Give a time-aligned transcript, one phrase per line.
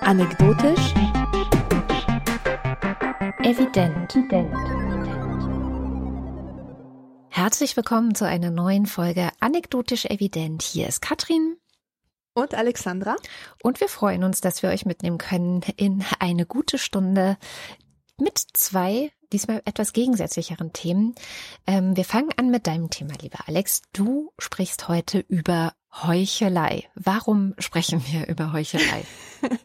[0.00, 0.94] Anekdotisch.
[3.44, 4.18] Evident.
[7.28, 10.62] Herzlich willkommen zu einer neuen Folge Anekdotisch Evident.
[10.62, 11.58] Hier ist Katrin.
[12.34, 13.14] Und Alexandra.
[13.62, 17.38] Und wir freuen uns, dass wir euch mitnehmen können in eine gute Stunde
[18.18, 21.14] mit zwei, diesmal etwas gegensätzlicheren Themen.
[21.66, 23.82] Ähm, wir fangen an mit deinem Thema, lieber Alex.
[23.92, 26.84] Du sprichst heute über Heuchelei.
[26.94, 29.04] Warum sprechen wir über Heuchelei?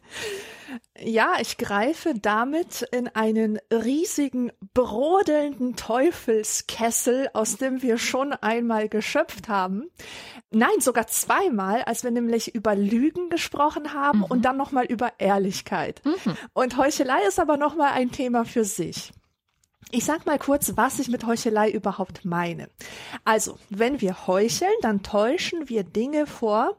[0.98, 9.48] Ja, ich greife damit in einen riesigen, brodelnden Teufelskessel, aus dem wir schon einmal geschöpft
[9.48, 9.90] haben.
[10.50, 14.24] Nein, sogar zweimal, als wir nämlich über Lügen gesprochen haben mhm.
[14.24, 16.02] und dann nochmal über Ehrlichkeit.
[16.04, 16.36] Mhm.
[16.52, 19.12] Und Heuchelei ist aber nochmal ein Thema für sich.
[19.94, 22.68] Ich sag mal kurz, was ich mit Heuchelei überhaupt meine.
[23.24, 26.78] Also, wenn wir heucheln, dann täuschen wir Dinge vor,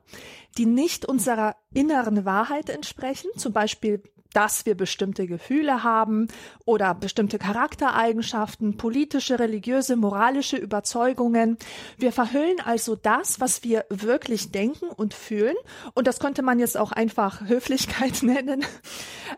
[0.57, 6.27] die nicht unserer inneren Wahrheit entsprechen, zum Beispiel dass wir bestimmte Gefühle haben
[6.65, 11.57] oder bestimmte Charaktereigenschaften, politische, religiöse, moralische Überzeugungen.
[11.97, 15.55] Wir verhüllen also das, was wir wirklich denken und fühlen.
[15.93, 18.65] Und das könnte man jetzt auch einfach Höflichkeit nennen.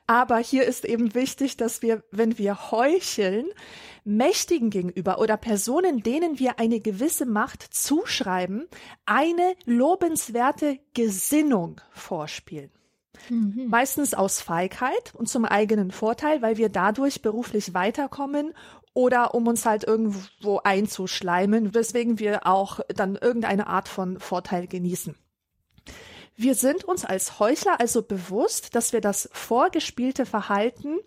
[0.08, 3.48] Aber hier ist eben wichtig, dass wir, wenn wir heucheln,
[4.06, 8.68] Mächtigen gegenüber oder Personen, denen wir eine gewisse Macht zuschreiben,
[9.06, 12.72] eine lobenswerte Gesinnung vorspielen.
[13.30, 13.68] Mhm.
[13.68, 18.54] Meistens aus Feigheit und zum eigenen Vorteil, weil wir dadurch beruflich weiterkommen
[18.94, 25.16] oder um uns halt irgendwo einzuschleimen, weswegen wir auch dann irgendeine Art von Vorteil genießen.
[26.36, 31.00] Wir sind uns als Heuchler also bewusst, dass wir das vorgespielte Verhalten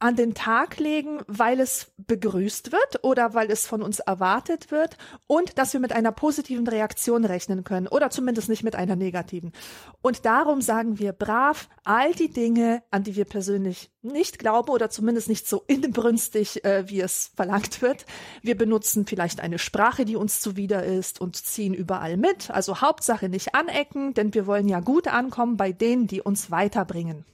[0.00, 4.96] an den Tag legen, weil es begrüßt wird oder weil es von uns erwartet wird
[5.26, 9.52] und dass wir mit einer positiven Reaktion rechnen können oder zumindest nicht mit einer negativen.
[10.00, 14.88] Und darum sagen wir brav all die Dinge, an die wir persönlich nicht glauben oder
[14.90, 18.06] zumindest nicht so inbrünstig, äh, wie es verlangt wird.
[18.42, 22.50] Wir benutzen vielleicht eine Sprache, die uns zuwider ist und ziehen überall mit.
[22.50, 27.24] Also Hauptsache nicht anecken, denn wir wollen ja gut ankommen bei denen, die uns weiterbringen.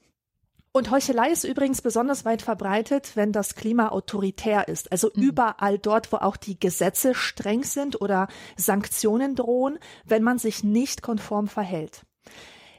[0.77, 4.91] Und Heuchelei ist übrigens besonders weit verbreitet, wenn das Klima autoritär ist.
[4.91, 5.23] Also mhm.
[5.23, 8.27] überall dort, wo auch die Gesetze streng sind oder
[8.57, 12.05] Sanktionen drohen, wenn man sich nicht konform verhält.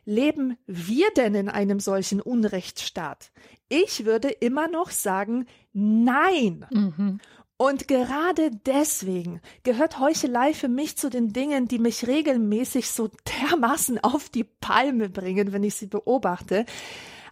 [0.04, 3.32] Leben wir denn in einem solchen Unrechtsstaat?
[3.70, 6.66] Ich würde immer noch sagen, nein.
[6.72, 7.22] Mhm.
[7.56, 13.10] Und gerade deswegen gehört Heuchelei für mich zu den Dingen, die mich regelmäßig so
[13.50, 16.66] dermaßen auf die Palme bringen, wenn ich sie beobachte.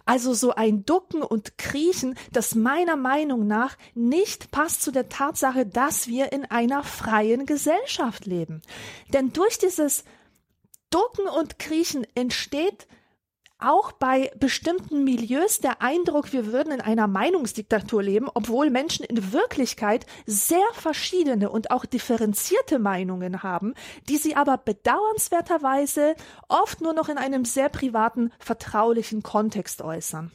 [0.06, 5.66] Also so ein Ducken und Kriechen, das meiner Meinung nach nicht passt zu der Tatsache,
[5.66, 8.62] dass wir in einer freien Gesellschaft leben.
[9.14, 10.04] Denn durch dieses
[10.90, 12.88] Ducken und Kriechen entsteht
[13.64, 19.34] auch bei bestimmten Milieus der Eindruck, wir würden in einer Meinungsdiktatur leben, obwohl Menschen in
[19.34, 23.74] Wirklichkeit sehr verschiedene und auch differenzierte Meinungen haben,
[24.10, 26.16] die sie aber bedauernswerterweise
[26.48, 30.32] oft nur noch in einem sehr privaten, vertraulichen Kontext äußern.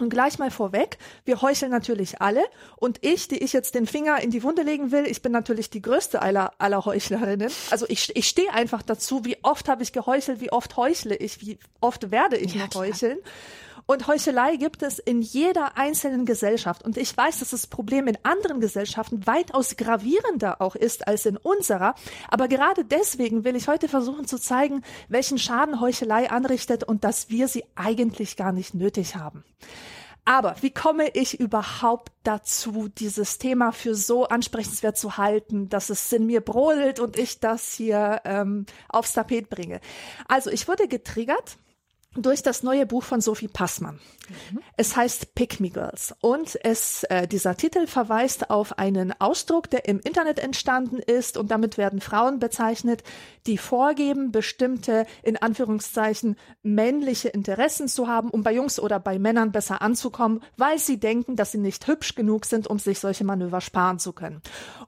[0.00, 2.42] Und gleich mal vorweg, wir heucheln natürlich alle.
[2.76, 5.70] Und ich, die ich jetzt den Finger in die Wunde legen will, ich bin natürlich
[5.70, 7.50] die größte aller, aller Heuchlerinnen.
[7.70, 11.40] Also ich, ich stehe einfach dazu, wie oft habe ich geheuchelt, wie oft heuchle ich,
[11.40, 13.18] wie oft werde ich ja, noch heucheln.
[13.90, 16.84] Und Heuchelei gibt es in jeder einzelnen Gesellschaft.
[16.84, 21.36] Und ich weiß, dass das Problem in anderen Gesellschaften weitaus gravierender auch ist als in
[21.36, 21.96] unserer.
[22.28, 27.30] Aber gerade deswegen will ich heute versuchen zu zeigen, welchen Schaden Heuchelei anrichtet und dass
[27.30, 29.42] wir sie eigentlich gar nicht nötig haben.
[30.24, 36.12] Aber wie komme ich überhaupt dazu, dieses Thema für so ansprechenswert zu halten, dass es
[36.12, 39.80] in mir brodelt und ich das hier ähm, aufs Tapet bringe?
[40.28, 41.56] Also ich wurde getriggert
[42.16, 44.00] durch das neue Buch von Sophie Passmann.
[44.28, 44.60] Mhm.
[44.76, 49.86] Es heißt Pick Me Girls und es äh, dieser Titel verweist auf einen Ausdruck, der
[49.86, 53.04] im Internet entstanden ist und damit werden Frauen bezeichnet,
[53.46, 59.52] die vorgeben, bestimmte in Anführungszeichen männliche Interessen zu haben, um bei Jungs oder bei Männern
[59.52, 63.60] besser anzukommen, weil sie denken, dass sie nicht hübsch genug sind, um sich solche Manöver
[63.60, 64.42] sparen zu können.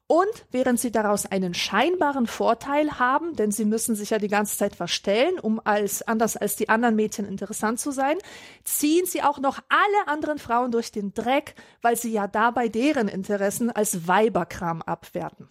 [0.09, 4.59] Und während sie daraus einen scheinbaren Vorteil haben, denn sie müssen sich ja die ganze
[4.59, 8.17] Zeit verstellen, um als anders als die anderen Mädchen Mädchen interessant zu sein,
[8.65, 13.09] ziehen sie auch noch alle anderen Frauen durch den Dreck, weil sie ja dabei deren
[13.09, 15.49] Interessen als Weiberkram abwerten.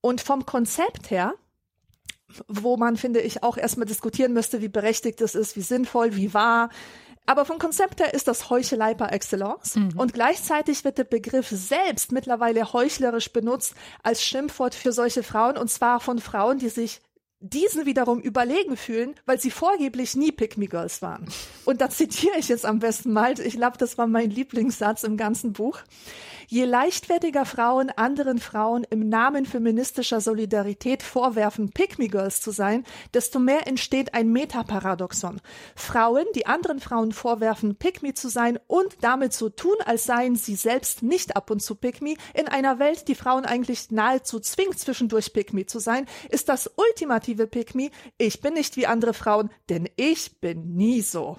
[0.00, 1.34] Und vom Konzept her,
[2.46, 6.34] wo man, finde ich, auch erstmal diskutieren müsste, wie berechtigt es ist, wie sinnvoll, wie
[6.34, 6.70] wahr,
[7.28, 9.76] Aber vom Konzept her ist das Heuchelei par excellence.
[9.76, 9.90] Mhm.
[9.98, 15.58] Und gleichzeitig wird der Begriff selbst mittlerweile heuchlerisch benutzt als Schimpfwort für solche Frauen.
[15.58, 17.02] Und zwar von Frauen, die sich
[17.40, 21.26] diesen wiederum überlegen fühlen, weil sie vorgeblich nie Pick Me Girls waren.
[21.64, 25.16] Und da zitiere ich jetzt am besten mal, ich glaube, das war mein Lieblingssatz im
[25.16, 25.78] ganzen Buch.
[26.50, 33.66] Je leichtfertiger Frauen anderen Frauen im Namen feministischer Solidarität vorwerfen, Pick-me-Girls zu sein, desto mehr
[33.66, 35.42] entsteht ein Metaparadoxon.
[35.76, 40.56] Frauen, die anderen Frauen vorwerfen, Pick-me zu sein und damit so tun, als seien sie
[40.56, 45.34] selbst nicht ab und zu Pick-me, in einer Welt, die Frauen eigentlich nahezu zwingt, zwischendurch
[45.34, 50.40] Pick-me zu sein, ist das ultimative Pick-me, ich bin nicht wie andere Frauen, denn ich
[50.40, 51.36] bin nie so.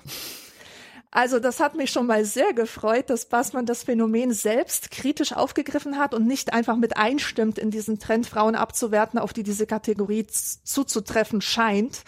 [1.11, 5.97] Also das hat mich schon mal sehr gefreut, dass Bassmann das Phänomen selbst kritisch aufgegriffen
[5.97, 10.27] hat und nicht einfach mit einstimmt in diesen Trend, Frauen abzuwerten, auf die diese Kategorie
[10.27, 12.03] zuzutreffen scheint.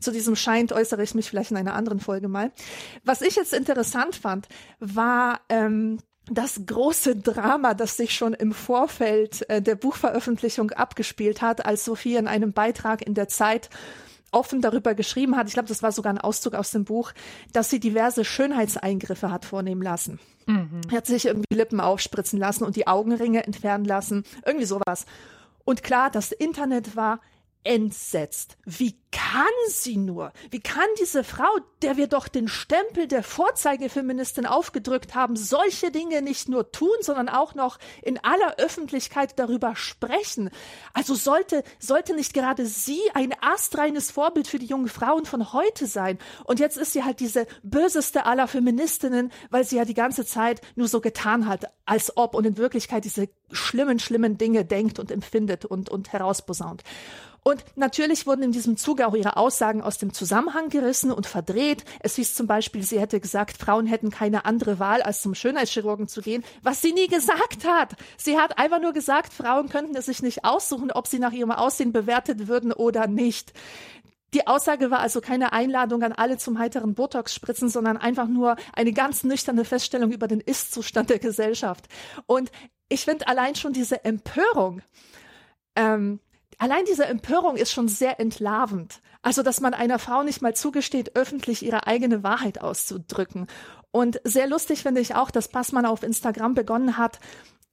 [0.00, 2.52] Zu diesem scheint äußere ich mich vielleicht in einer anderen Folge mal.
[3.04, 4.48] Was ich jetzt interessant fand,
[4.80, 5.98] war ähm,
[6.30, 12.16] das große Drama, das sich schon im Vorfeld äh, der Buchveröffentlichung abgespielt hat, als Sophie
[12.16, 13.68] in einem Beitrag in der Zeit
[14.32, 17.12] offen darüber geschrieben hat, ich glaube, das war sogar ein Auszug aus dem Buch,
[17.52, 20.18] dass sie diverse Schönheitseingriffe hat vornehmen lassen.
[20.46, 20.80] Mhm.
[20.92, 25.06] Hat sich irgendwie Lippen aufspritzen lassen und die Augenringe entfernen lassen, irgendwie sowas.
[25.64, 27.20] Und klar, das Internet war
[27.64, 28.56] entsetzt.
[28.64, 30.32] Wie kann sie nur?
[30.50, 31.48] Wie kann diese Frau,
[31.82, 37.28] der wir doch den Stempel der Vorzeigefeministin aufgedrückt haben, solche Dinge nicht nur tun, sondern
[37.28, 40.50] auch noch in aller Öffentlichkeit darüber sprechen?
[40.92, 45.86] Also sollte, sollte nicht gerade sie ein astreines Vorbild für die jungen Frauen von heute
[45.86, 46.18] sein?
[46.44, 50.60] Und jetzt ist sie halt diese böseste aller Feministinnen, weil sie ja die ganze Zeit
[50.76, 55.10] nur so getan hat, als ob und in Wirklichkeit diese schlimmen, schlimmen Dinge denkt und
[55.10, 56.82] empfindet und, und herausposaunt.
[57.42, 61.84] Und natürlich wurden in diesem Zuge auch ihre Aussagen aus dem Zusammenhang gerissen und verdreht.
[62.00, 66.08] Es hieß zum Beispiel, sie hätte gesagt, Frauen hätten keine andere Wahl, als zum Schönheitschirurgen
[66.08, 67.94] zu gehen, was sie nie gesagt hat.
[68.16, 71.50] Sie hat einfach nur gesagt, Frauen könnten es sich nicht aussuchen, ob sie nach ihrem
[71.50, 73.52] Aussehen bewertet würden oder nicht.
[74.34, 78.56] Die Aussage war also keine Einladung an alle zum heiteren Botox spritzen, sondern einfach nur
[78.74, 81.86] eine ganz nüchterne Feststellung über den Ist-Zustand der Gesellschaft.
[82.26, 82.50] Und
[82.90, 84.82] ich finde allein schon diese Empörung,
[85.76, 86.20] ähm,
[86.58, 89.00] allein diese Empörung ist schon sehr entlarvend.
[89.22, 93.46] Also, dass man einer Frau nicht mal zugesteht, öffentlich ihre eigene Wahrheit auszudrücken.
[93.90, 97.18] Und sehr lustig finde ich auch, dass Passmann auf Instagram begonnen hat,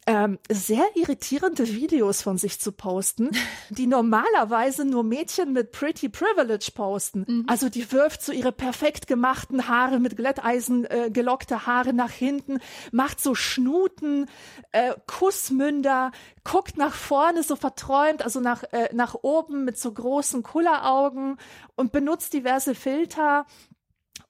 [0.07, 3.31] ähm, sehr irritierende Videos von sich zu posten,
[3.69, 7.25] die normalerweise nur Mädchen mit Pretty Privilege posten.
[7.27, 7.45] Mhm.
[7.47, 12.59] Also die wirft so ihre perfekt gemachten Haare mit Glätteisen äh, gelockte Haare nach hinten,
[12.91, 14.27] macht so Schnuten,
[14.71, 16.11] äh, Kussmünder,
[16.43, 21.37] guckt nach vorne so verträumt, also nach, äh, nach oben mit so großen Kulleraugen
[21.75, 23.47] und benutzt diverse Filter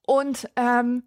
[0.06, 1.04] und ähm,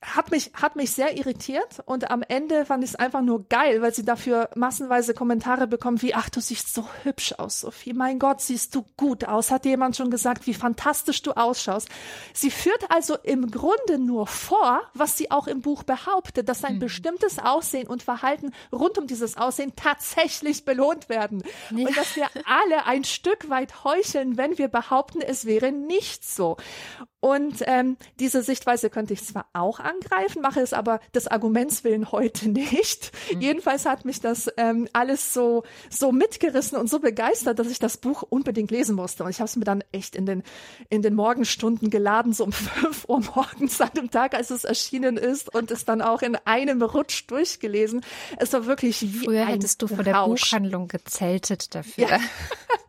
[0.00, 3.82] hat mich, hat mich sehr irritiert und am Ende fand ich es einfach nur geil,
[3.82, 7.94] weil sie dafür massenweise Kommentare bekommen wie, ach, du siehst so hübsch aus, Sophie.
[7.94, 9.50] Mein Gott, siehst du gut aus.
[9.50, 11.88] Hat jemand schon gesagt, wie fantastisch du ausschaust.
[12.32, 16.76] Sie führt also im Grunde nur vor, was sie auch im Buch behauptet, dass ein
[16.76, 16.80] mhm.
[16.80, 21.42] bestimmtes Aussehen und Verhalten rund um dieses Aussehen tatsächlich belohnt werden.
[21.70, 21.88] Ja.
[21.88, 26.56] Und dass wir alle ein Stück weit heucheln, wenn wir behaupten, es wäre nicht so.
[27.20, 32.12] Und ähm, diese Sichtweise könnte ich zwar auch angreifen, mache es aber des Arguments willen
[32.12, 33.12] heute nicht.
[33.32, 33.40] Mhm.
[33.40, 37.96] Jedenfalls hat mich das ähm, alles so so mitgerissen und so begeistert, dass ich das
[37.96, 39.24] Buch unbedingt lesen musste.
[39.24, 40.42] Und ich habe es mir dann echt in den
[40.88, 45.16] in den Morgenstunden geladen, so um fünf Uhr morgens an dem Tag, als es erschienen
[45.16, 48.02] ist, und es dann auch in einem Rutsch durchgelesen.
[48.36, 52.08] Es war wirklich wie Früher ein hättest du vor der Buchhandlung gezeltet dafür.
[52.08, 52.20] Ja.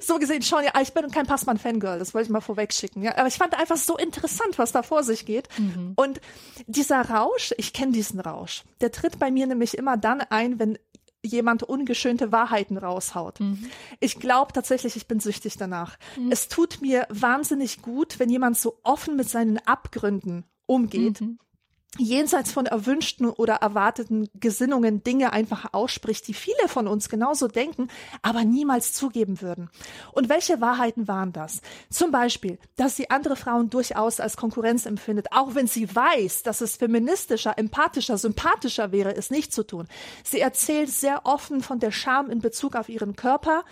[0.00, 3.02] so gesehen schon, ja, ich bin kein Passmann-Fangirl, das wollte ich mal vorweg schicken.
[3.02, 3.16] Ja.
[3.16, 5.48] Aber ich fand einfach so interessant, was da vor sich geht.
[5.58, 5.92] Mhm.
[5.96, 6.20] Und
[6.66, 10.78] dieser Rausch, ich kenne diesen Rausch, der tritt bei mir nämlich immer dann ein, wenn
[11.22, 13.40] jemand ungeschönte Wahrheiten raushaut.
[13.40, 13.70] Mhm.
[14.00, 15.98] Ich glaube tatsächlich, ich bin süchtig danach.
[16.16, 16.32] Mhm.
[16.32, 21.20] Es tut mir wahnsinnig gut, wenn jemand so offen mit seinen Abgründen umgeht.
[21.20, 21.38] Mhm
[21.98, 27.88] jenseits von erwünschten oder erwarteten Gesinnungen Dinge einfach ausspricht, die viele von uns genauso denken,
[28.22, 29.70] aber niemals zugeben würden.
[30.12, 31.60] Und welche Wahrheiten waren das?
[31.90, 36.60] Zum Beispiel, dass sie andere Frauen durchaus als Konkurrenz empfindet, auch wenn sie weiß, dass
[36.60, 39.88] es feministischer, empathischer, sympathischer wäre, es nicht zu tun.
[40.22, 43.64] Sie erzählt sehr offen von der Scham in Bezug auf ihren Körper,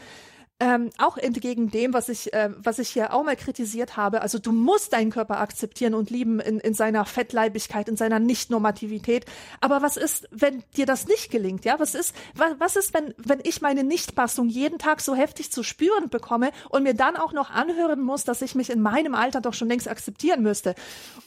[0.61, 4.23] ähm, auch entgegen dem, was ich, äh, was ich hier auch mal kritisiert habe.
[4.23, 9.25] Also du musst deinen Körper akzeptieren und lieben in, in seiner Fettleibigkeit, in seiner Nicht-Normativität.
[9.61, 11.65] Aber was ist, wenn dir das nicht gelingt?
[11.65, 15.53] Ja, was ist, was, was ist, wenn, wenn ich meine Nichtpassung jeden Tag so heftig
[15.53, 19.15] zu spüren bekomme und mir dann auch noch anhören muss, dass ich mich in meinem
[19.15, 20.75] Alter doch schon längst akzeptieren müsste?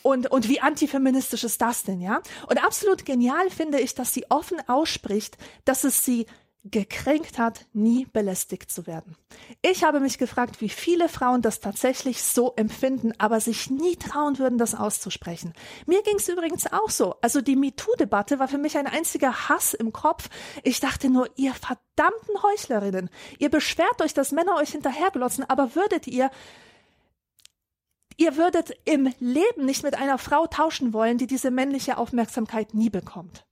[0.01, 2.21] Und, und wie antifeministisch ist das denn, ja?
[2.47, 6.25] Und absolut genial finde ich, dass sie offen ausspricht, dass es sie
[6.63, 9.15] gekränkt hat, nie belästigt zu werden.
[9.63, 14.37] Ich habe mich gefragt, wie viele Frauen das tatsächlich so empfinden, aber sich nie trauen
[14.37, 15.53] würden, das auszusprechen.
[15.87, 17.15] Mir ging es übrigens auch so.
[17.21, 20.29] Also die MeToo-Debatte war für mich ein einziger Hass im Kopf.
[20.63, 26.07] Ich dachte nur, ihr verdammten Heuchlerinnen, ihr beschwert euch, dass Männer euch hinterherglotzen, aber würdet
[26.07, 26.29] ihr
[28.17, 32.91] Ihr würdet im Leben nicht mit einer Frau tauschen wollen, die diese männliche Aufmerksamkeit nie
[32.91, 33.45] bekommt.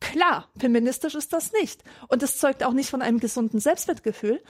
[0.00, 1.82] Klar, feministisch ist das nicht.
[2.08, 4.42] Und es zeugt auch nicht von einem gesunden Selbstwertgefühl.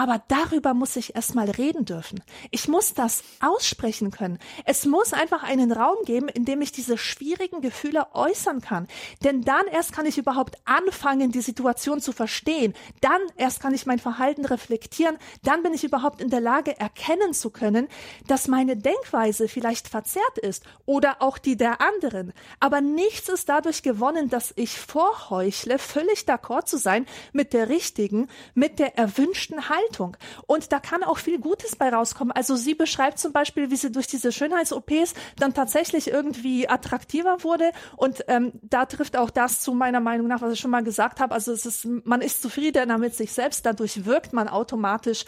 [0.00, 2.22] Aber darüber muss ich erstmal reden dürfen.
[2.50, 4.38] Ich muss das aussprechen können.
[4.64, 8.88] Es muss einfach einen Raum geben, in dem ich diese schwierigen Gefühle äußern kann.
[9.24, 12.72] Denn dann erst kann ich überhaupt anfangen, die Situation zu verstehen.
[13.02, 15.18] Dann erst kann ich mein Verhalten reflektieren.
[15.42, 17.86] Dann bin ich überhaupt in der Lage, erkennen zu können,
[18.26, 22.32] dass meine Denkweise vielleicht verzerrt ist oder auch die der anderen.
[22.58, 27.04] Aber nichts ist dadurch gewonnen, dass ich vorheuchle, völlig d'accord zu sein
[27.34, 29.89] mit der richtigen, mit der erwünschten Haltung.
[29.90, 30.16] Haltung.
[30.46, 32.32] Und da kann auch viel Gutes bei rauskommen.
[32.32, 37.70] Also sie beschreibt zum Beispiel, wie sie durch diese Schönheits-OPs dann tatsächlich irgendwie attraktiver wurde.
[37.96, 41.20] Und ähm, da trifft auch das zu meiner Meinung nach, was ich schon mal gesagt
[41.20, 41.34] habe.
[41.34, 43.66] Also es ist, man ist zufriedener mit sich selbst.
[43.66, 45.24] Dadurch wirkt man automatisch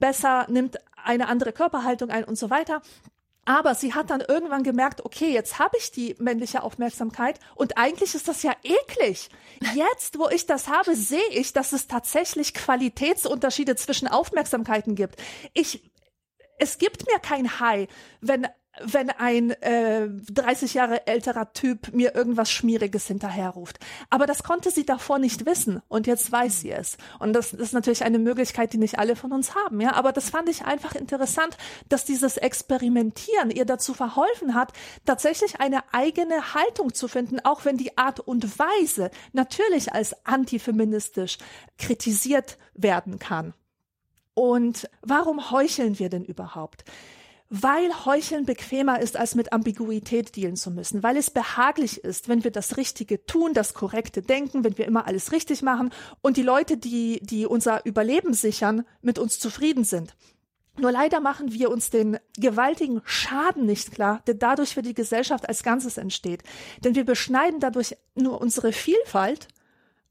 [0.00, 2.82] besser, nimmt eine andere Körperhaltung ein und so weiter.
[3.44, 8.14] Aber sie hat dann irgendwann gemerkt, okay, jetzt habe ich die männliche Aufmerksamkeit und eigentlich
[8.14, 9.28] ist das ja eklig.
[9.74, 15.20] Jetzt, wo ich das habe, sehe ich, dass es tatsächlich Qualitätsunterschiede zwischen Aufmerksamkeiten gibt.
[15.52, 15.90] Ich,
[16.58, 17.88] es gibt mir kein High,
[18.20, 18.46] wenn
[18.82, 23.78] wenn ein äh, 30 Jahre älterer Typ mir irgendwas Schmieriges hinterherruft.
[24.10, 26.96] Aber das konnte sie davor nicht wissen und jetzt weiß sie es.
[27.18, 29.80] Und das, das ist natürlich eine Möglichkeit, die nicht alle von uns haben.
[29.80, 31.56] Ja, aber das fand ich einfach interessant,
[31.88, 34.72] dass dieses Experimentieren ihr dazu verholfen hat,
[35.04, 41.38] tatsächlich eine eigene Haltung zu finden, auch wenn die Art und Weise natürlich als antifeministisch
[41.78, 43.54] kritisiert werden kann.
[44.34, 46.84] Und warum heucheln wir denn überhaupt?
[47.56, 52.42] Weil Heucheln bequemer ist, als mit Ambiguität dealen zu müssen, weil es behaglich ist, wenn
[52.42, 56.42] wir das Richtige tun, das Korrekte denken, wenn wir immer alles richtig machen und die
[56.42, 60.16] Leute, die, die unser Überleben sichern, mit uns zufrieden sind.
[60.76, 65.48] Nur leider machen wir uns den gewaltigen Schaden nicht klar, der dadurch für die Gesellschaft
[65.48, 66.42] als Ganzes entsteht.
[66.82, 69.46] Denn wir beschneiden dadurch nur unsere Vielfalt,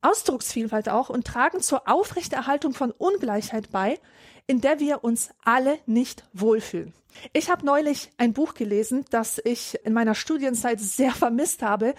[0.02, 4.00] Ausdrucksvielfalt auch und tragen zur Aufrechterhaltung von Ungleichheit bei,
[4.48, 6.94] in der wir uns alle nicht wohlfühlen.
[7.32, 11.94] Ich habe neulich ein Buch gelesen, das ich in meiner Studienzeit sehr vermisst habe.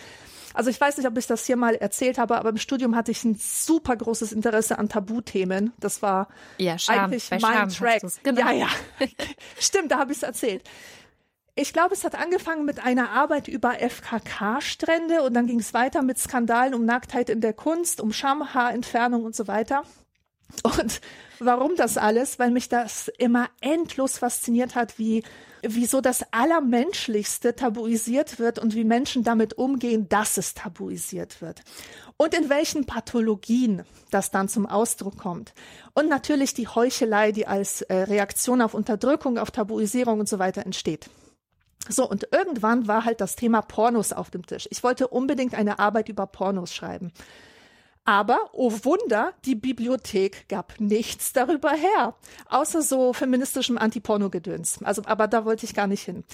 [0.55, 3.11] Also ich weiß nicht, ob ich das hier mal erzählt habe, aber im Studium hatte
[3.11, 5.73] ich ein super großes Interesse an Tabuthemen.
[5.81, 8.03] Das war ja, Scham, eigentlich mein Scham Track.
[8.23, 8.41] Genau.
[8.41, 8.69] Ja, ja.
[9.59, 10.63] Stimmt, da habe ich es erzählt.
[11.57, 16.03] Ich glaube, es hat angefangen mit einer Arbeit über FKK-Strände und dann ging es weiter
[16.03, 19.85] mit Skandalen um Nacktheit in der Kunst, um Schamhaarentfernung und so weiter.
[20.62, 21.00] Und
[21.38, 22.38] warum das alles?
[22.38, 25.23] Weil mich das immer endlos fasziniert hat, wie
[25.66, 31.62] wieso das Allermenschlichste tabuisiert wird und wie Menschen damit umgehen, dass es tabuisiert wird.
[32.16, 35.54] Und in welchen Pathologien das dann zum Ausdruck kommt.
[35.94, 40.64] Und natürlich die Heuchelei, die als äh, Reaktion auf Unterdrückung, auf Tabuisierung und so weiter
[40.64, 41.08] entsteht.
[41.88, 44.68] So, und irgendwann war halt das Thema Pornos auf dem Tisch.
[44.70, 47.12] Ich wollte unbedingt eine Arbeit über Pornos schreiben.
[48.04, 52.14] Aber, oh Wunder, die Bibliothek gab nichts darüber her,
[52.50, 54.82] außer so feministischem Antiporno-Gedöns.
[54.82, 56.25] Also, aber da wollte ich gar nicht hin.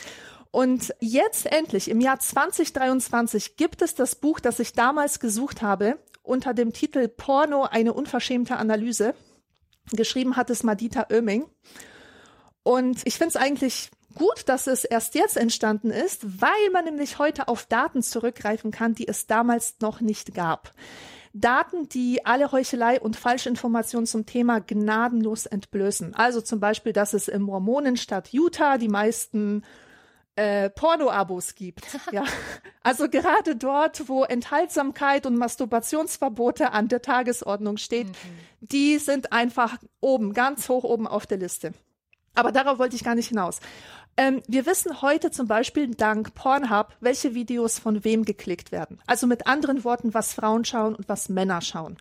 [0.50, 5.98] Und jetzt endlich, im Jahr 2023, gibt es das Buch, das ich damals gesucht habe,
[6.22, 9.14] unter dem Titel Porno, eine unverschämte Analyse.
[9.92, 11.46] Geschrieben hat es Madita Oeming.
[12.64, 17.18] Und ich finde es eigentlich gut, dass es erst jetzt entstanden ist, weil man nämlich
[17.18, 20.74] heute auf Daten zurückgreifen kann, die es damals noch nicht gab.
[21.32, 26.14] Daten, die alle Heuchelei und Falschinformationen zum Thema gnadenlos entblößen.
[26.14, 29.62] Also zum Beispiel, dass es im Mormonenstadt Utah die meisten
[30.34, 31.86] äh, Porno-Abos gibt.
[32.12, 32.24] ja.
[32.82, 38.12] Also gerade dort, wo Enthaltsamkeit und Masturbationsverbote an der Tagesordnung steht, mhm.
[38.60, 41.72] die sind einfach oben, ganz hoch oben auf der Liste.
[42.34, 43.58] Aber darauf wollte ich gar nicht hinaus.
[44.20, 49.00] Ähm, wir wissen heute zum Beispiel dank Pornhub, welche Videos von wem geklickt werden.
[49.06, 51.96] Also mit anderen Worten, was Frauen schauen und was Männer schauen.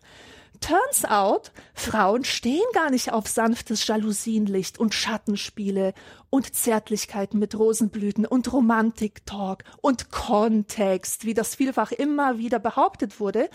[0.60, 5.94] Turns out, Frauen stehen gar nicht auf sanftes Jalousienlicht und Schattenspiele
[6.28, 13.48] und Zärtlichkeiten mit Rosenblüten und Romantik-Talk und Kontext, wie das vielfach immer wieder behauptet wurde,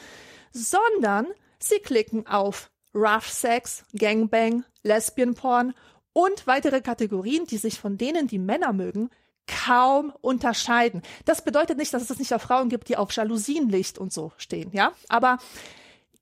[0.51, 1.27] sondern
[1.59, 5.75] sie klicken auf Rough Sex, Gangbang, Lesbian Porn
[6.15, 9.09] und weitere Kategorien, die sich von denen, die Männer mögen,
[9.47, 11.01] kaum unterscheiden.
[11.25, 14.71] Das bedeutet nicht, dass es nicht auch Frauen gibt, die auf Jalousienlicht und so stehen,
[14.71, 14.93] ja?
[15.09, 15.39] Aber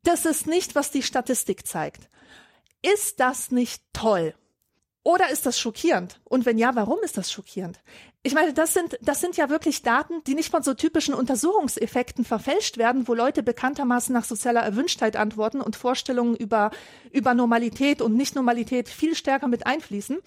[0.02, 2.10] das ist nicht, was die Statistik zeigt.
[2.82, 4.34] Ist das nicht toll?
[5.04, 6.20] Oder ist das schockierend?
[6.24, 7.80] Und wenn ja, warum ist das schockierend?
[8.26, 12.24] Ich meine, das sind, das sind ja wirklich Daten, die nicht von so typischen Untersuchungseffekten
[12.24, 16.72] verfälscht werden, wo Leute bekanntermaßen nach sozialer Erwünschtheit antworten und Vorstellungen über,
[17.12, 20.20] über Normalität und Nicht-Normalität viel stärker mit einfließen.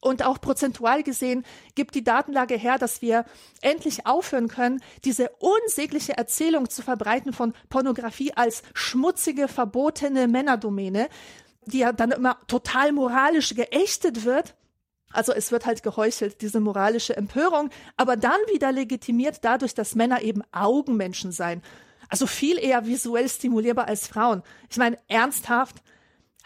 [0.00, 3.26] Und auch prozentual gesehen gibt die Datenlage her, dass wir
[3.60, 11.08] endlich aufhören können, diese unsägliche Erzählung zu verbreiten von Pornografie als schmutzige, verbotene Männerdomäne,
[11.66, 14.54] die ja dann immer total moralisch geächtet wird.
[15.12, 20.22] Also es wird halt geheuchelt, diese moralische Empörung, aber dann wieder legitimiert dadurch, dass Männer
[20.22, 21.62] eben Augenmenschen seien.
[22.08, 24.42] Also viel eher visuell stimulierbar als Frauen.
[24.70, 25.82] Ich meine, ernsthaft,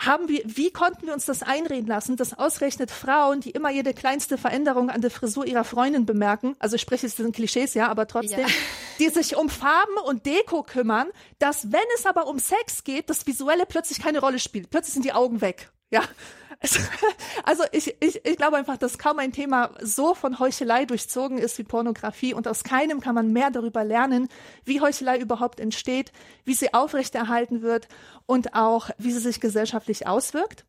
[0.00, 3.92] haben wir, wie konnten wir uns das einreden lassen, dass ausgerechnet Frauen, die immer jede
[3.92, 7.88] kleinste Veränderung an der Frisur ihrer Freundin bemerken, also ich spreche jetzt diesen Klischees, ja,
[7.88, 8.46] aber trotzdem, ja.
[8.98, 13.26] die sich um Farben und Deko kümmern, dass wenn es aber um Sex geht, das
[13.26, 14.70] Visuelle plötzlich keine Rolle spielt.
[14.70, 15.70] Plötzlich sind die Augen weg.
[15.90, 16.02] Ja,
[17.44, 21.56] also ich, ich, ich glaube einfach, dass kaum ein Thema so von Heuchelei durchzogen ist
[21.59, 24.28] wie Pornografie und aus keinem kann man mehr darüber lernen,
[24.64, 26.12] wie Heuchelei überhaupt entsteht,
[26.44, 27.88] wie sie aufrechterhalten wird
[28.26, 30.66] und auch, wie sie sich gesellschaftlich auswirkt.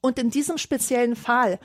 [0.00, 1.58] Und in diesem speziellen Fall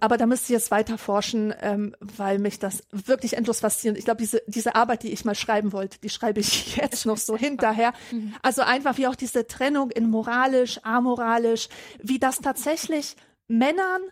[0.00, 3.98] aber da müsste ich jetzt weiter forschen, ähm, weil mich das wirklich endlos fasziniert.
[3.98, 7.16] Ich glaube, diese, diese Arbeit, die ich mal schreiben wollte, die schreibe ich jetzt noch
[7.16, 7.92] so hinterher.
[8.12, 8.34] Mhm.
[8.42, 11.68] Also einfach wie auch diese Trennung in moralisch, amoralisch,
[12.00, 13.16] wie das tatsächlich
[13.48, 14.02] Männern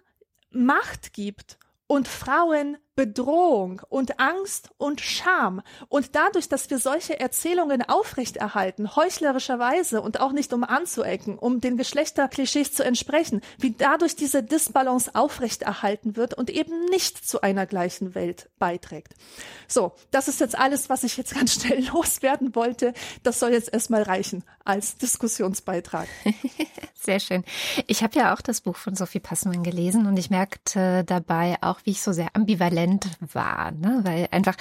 [0.51, 5.61] Macht gibt und Frauen Bedrohung und Angst und Scham.
[5.89, 11.77] Und dadurch, dass wir solche Erzählungen aufrechterhalten, heuchlerischerweise und auch nicht um anzuecken, um den
[11.77, 18.15] Geschlechterklischees zu entsprechen, wie dadurch diese Disbalance aufrechterhalten wird und eben nicht zu einer gleichen
[18.15, 19.13] Welt beiträgt.
[19.69, 22.95] So, das ist jetzt alles, was ich jetzt ganz schnell loswerden wollte.
[23.23, 26.09] Das soll jetzt erstmal reichen als Diskussionsbeitrag.
[26.95, 27.45] Sehr schön.
[27.87, 31.76] Ich habe ja auch das Buch von Sophie Passmann gelesen und ich merkte dabei auch,
[31.85, 34.01] wie ich so sehr ambivalent war, ne?
[34.03, 34.57] weil einfach,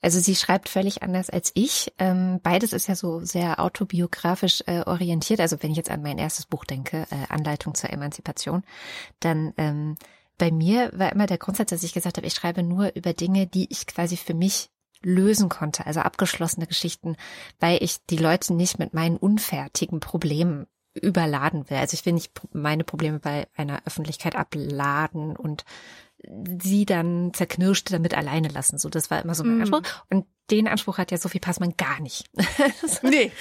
[0.00, 1.92] also sie schreibt völlig anders als ich.
[1.98, 5.40] Ähm, beides ist ja so sehr autobiografisch äh, orientiert.
[5.40, 8.62] Also wenn ich jetzt an mein erstes Buch denke, äh, Anleitung zur Emanzipation,
[9.20, 9.96] dann ähm,
[10.38, 13.46] bei mir war immer der Grundsatz, dass ich gesagt habe, ich schreibe nur über Dinge,
[13.46, 14.70] die ich quasi für mich
[15.02, 17.16] lösen konnte, also abgeschlossene Geschichten,
[17.60, 21.76] weil ich die Leute nicht mit meinen unfertigen Problemen überladen will.
[21.76, 25.64] Also ich will nicht meine Probleme bei einer Öffentlichkeit abladen und
[26.62, 28.78] sie dann zerknirscht damit alleine lassen.
[28.78, 29.60] So, das war immer so mein mm.
[29.62, 29.82] Anspruch.
[30.10, 32.26] Und den Anspruch hat ja Sophie Passmann gar nicht.
[33.02, 33.32] nee.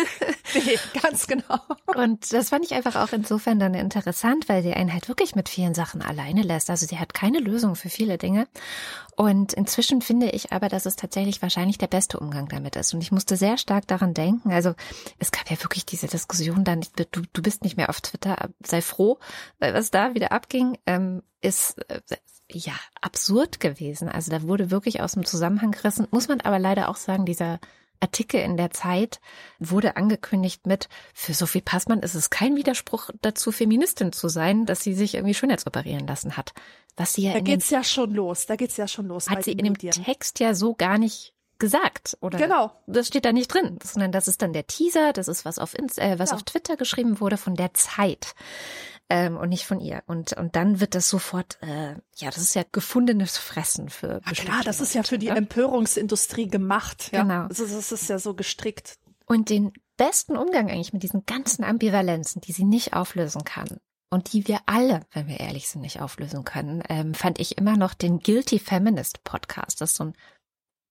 [0.54, 1.58] nee, ganz genau.
[1.86, 5.48] Und das fand ich einfach auch insofern dann interessant, weil sie einen halt wirklich mit
[5.48, 6.70] vielen Sachen alleine lässt.
[6.70, 8.46] Also sie hat keine Lösung für viele Dinge.
[9.16, 12.94] Und inzwischen finde ich aber, dass es tatsächlich wahrscheinlich der beste Umgang damit ist.
[12.94, 14.52] Und ich musste sehr stark daran denken.
[14.52, 14.74] Also
[15.18, 18.82] es gab ja wirklich diese Diskussion dann, du, du bist nicht mehr auf Twitter, sei
[18.82, 19.18] froh,
[19.58, 22.00] weil was da wieder abging, ähm, ist äh,
[22.58, 24.08] ja absurd gewesen.
[24.08, 26.06] Also da wurde wirklich aus dem Zusammenhang gerissen.
[26.10, 27.60] Muss man aber leider auch sagen, dieser
[28.02, 29.20] Artikel in der Zeit
[29.58, 34.82] wurde angekündigt mit, für Sophie Passmann ist es kein Widerspruch dazu, Feministin zu sein, dass
[34.82, 36.52] sie sich irgendwie Schönheitsoperieren lassen hat.
[36.96, 39.30] Was sie ja da geht's ja schon los, da geht's ja schon los.
[39.30, 42.38] Hat sie in dem Text ja so gar nicht gesagt, oder?
[42.38, 42.72] Genau.
[42.88, 45.78] Das steht da nicht drin, sondern das ist dann der Teaser, das ist was auf,
[45.78, 46.36] Inst äh, was ja.
[46.36, 48.34] auf Twitter geschrieben wurde von der Zeit
[49.12, 50.02] ähm, und nicht von ihr.
[50.06, 54.32] Und, und dann wird das sofort, äh, ja, das ist ja gefundenes Fressen für ja,
[54.32, 55.36] Klar, das ist ja für die ne?
[55.36, 57.10] Empörungsindustrie gemacht.
[57.12, 57.22] Ja?
[57.22, 57.46] Genau.
[57.48, 58.98] Das ist, das ist ja so gestrickt.
[59.26, 64.32] Und den besten Umgang eigentlich mit diesen ganzen Ambivalenzen, die sie nicht auflösen kann, und
[64.32, 67.94] die wir alle, wenn wir ehrlich sind, nicht auflösen können, ähm, fand ich immer noch
[67.94, 69.80] den Guilty Feminist Podcast.
[69.80, 70.14] Das ist so ein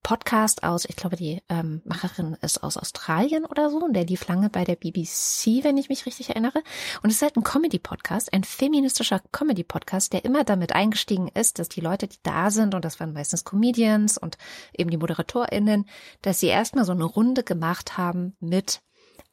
[0.03, 4.27] Podcast aus, ich glaube, die ähm, Macherin ist aus Australien oder so, und der lief
[4.27, 6.63] lange bei der BBC, wenn ich mich richtig erinnere.
[7.01, 11.69] Und es ist halt ein Comedy-Podcast, ein feministischer Comedy-Podcast, der immer damit eingestiegen ist, dass
[11.69, 14.37] die Leute, die da sind, und das waren meistens Comedians und
[14.75, 15.85] eben die ModeratorInnen,
[16.21, 18.81] dass sie erstmal so eine Runde gemacht haben mit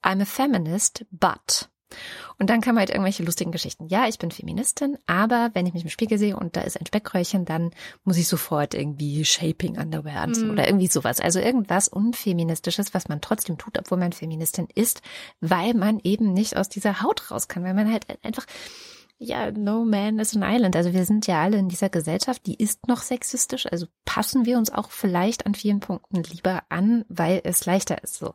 [0.02, 1.68] I'm a feminist, but
[2.38, 3.88] Und dann kamen halt irgendwelche lustigen Geschichten.
[3.88, 6.86] Ja, ich bin Feministin, aber wenn ich mich im Spiegel sehe und da ist ein
[6.86, 7.70] Speckröllchen, dann
[8.04, 10.52] muss ich sofort irgendwie Shaping Underwear anziehen mm.
[10.52, 11.20] oder irgendwie sowas.
[11.20, 15.02] Also irgendwas Unfeministisches, was man trotzdem tut, obwohl man Feministin ist,
[15.40, 18.46] weil man eben nicht aus dieser Haut raus kann, weil man halt einfach,
[19.18, 20.76] ja, no man is an island.
[20.76, 23.66] Also wir sind ja alle in dieser Gesellschaft, die ist noch sexistisch.
[23.66, 28.16] Also passen wir uns auch vielleicht an vielen Punkten lieber an, weil es leichter ist
[28.16, 28.34] so.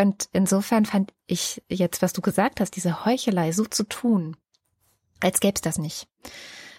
[0.00, 4.34] Und insofern fand ich jetzt, was du gesagt hast, diese Heuchelei so zu tun,
[5.20, 6.08] als gäbe es das nicht.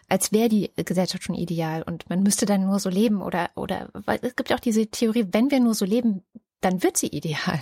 [0.09, 3.89] Als wäre die Gesellschaft schon ideal und man müsste dann nur so leben oder, oder,
[3.93, 6.23] weil es gibt ja auch diese Theorie, wenn wir nur so leben,
[6.61, 7.61] dann wird sie ideal.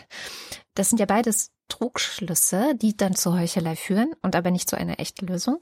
[0.75, 4.99] Das sind ja beides Trugschlüsse, die dann zur Heuchelei führen und aber nicht zu einer
[4.99, 5.59] echten Lösung.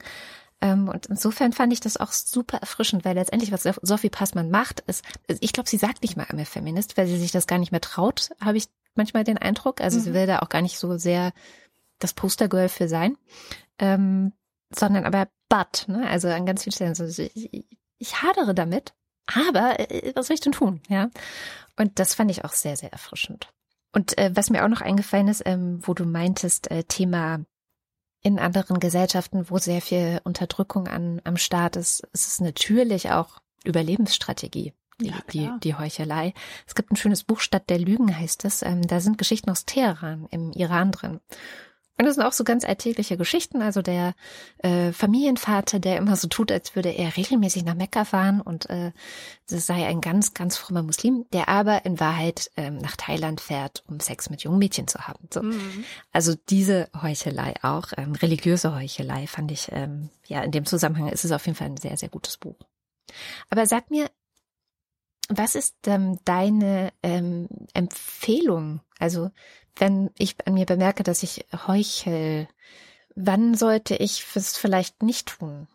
[0.62, 4.82] Ähm, und insofern fand ich das auch super erfrischend, weil letztendlich, was Sophie Passmann macht,
[4.82, 7.72] ist, ich glaube, sie sagt nicht mal einmal Feminist, weil sie sich das gar nicht
[7.72, 9.82] mehr traut, habe ich manchmal den Eindruck.
[9.82, 10.04] Also mhm.
[10.04, 11.34] sie will da auch gar nicht so sehr
[12.00, 13.18] das Postergirl für sein,
[13.80, 14.34] ähm,
[14.70, 16.08] sondern aber but, ne?
[16.08, 16.96] Also an ganz vielen Stellen.
[16.96, 17.66] So, ich,
[17.98, 18.94] ich hadere damit,
[19.28, 20.82] aber äh, was soll ich denn tun?
[20.90, 21.10] Ja.
[21.78, 23.54] Und das fand ich auch sehr, sehr erfrischend.
[23.94, 27.46] Und äh, was mir auch noch eingefallen ist, ähm, wo du meintest, äh, Thema
[28.22, 33.40] in anderen Gesellschaften, wo sehr viel Unterdrückung an, am Staat ist, ist es natürlich auch
[33.64, 36.34] Überlebensstrategie die, ja, die, die Heuchelei.
[36.66, 38.62] Es gibt ein schönes Buch, Stadt der Lügen heißt es.
[38.62, 41.20] Ähm, da sind Geschichten aus Teheran im Iran drin.
[42.00, 43.62] Und das sind auch so ganz alltägliche Geschichten.
[43.62, 44.14] Also der
[44.60, 48.92] äh, Familienvater, der immer so tut, als würde er regelmäßig nach Mekka fahren und äh,
[49.50, 53.84] das sei ein ganz, ganz frommer Muslim, der aber in Wahrheit ähm, nach Thailand fährt,
[53.88, 55.28] um Sex mit jungen Mädchen zu haben.
[55.34, 55.42] So.
[55.42, 55.86] Mhm.
[56.12, 61.26] Also diese Heuchelei auch, ähm, religiöse Heuchelei, fand ich, ähm, ja, in dem Zusammenhang ist
[61.26, 62.60] es auf jeden Fall ein sehr, sehr gutes Buch.
[63.50, 64.08] Aber sag mir,
[65.30, 68.82] was ist ähm, deine ähm, Empfehlung?
[69.00, 69.32] Also,
[69.76, 72.48] wenn ich an mir bemerke, dass ich heuchel,
[73.16, 75.68] wann sollte ich es vielleicht nicht tun?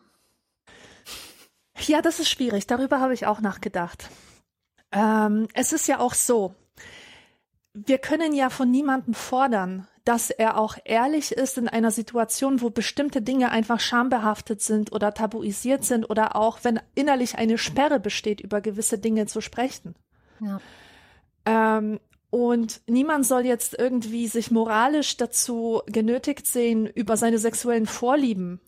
[1.79, 2.67] Ja, das ist schwierig.
[2.67, 4.09] Darüber habe ich auch nachgedacht.
[4.91, 6.55] Ähm, es ist ja auch so,
[7.73, 12.69] wir können ja von niemandem fordern, dass er auch ehrlich ist in einer Situation, wo
[12.69, 18.41] bestimmte Dinge einfach schambehaftet sind oder tabuisiert sind oder auch wenn innerlich eine Sperre besteht,
[18.41, 19.95] über gewisse Dinge zu sprechen.
[20.41, 20.59] Ja.
[21.45, 28.59] Ähm, und niemand soll jetzt irgendwie sich moralisch dazu genötigt sehen, über seine sexuellen Vorlieben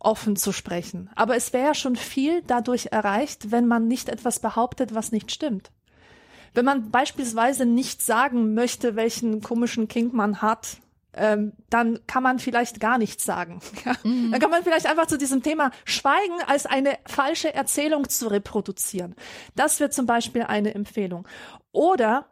[0.00, 1.08] offen zu sprechen.
[1.14, 5.30] Aber es wäre ja schon viel dadurch erreicht, wenn man nicht etwas behauptet, was nicht
[5.30, 5.70] stimmt.
[6.54, 10.76] Wenn man beispielsweise nicht sagen möchte, welchen komischen Kink man hat,
[11.14, 13.60] ähm, dann kann man vielleicht gar nichts sagen.
[13.84, 13.96] Ja?
[14.02, 14.30] Mhm.
[14.30, 19.14] Dann kann man vielleicht einfach zu diesem Thema schweigen, als eine falsche Erzählung zu reproduzieren.
[19.54, 21.26] Das wird zum Beispiel eine Empfehlung.
[21.72, 22.26] Oder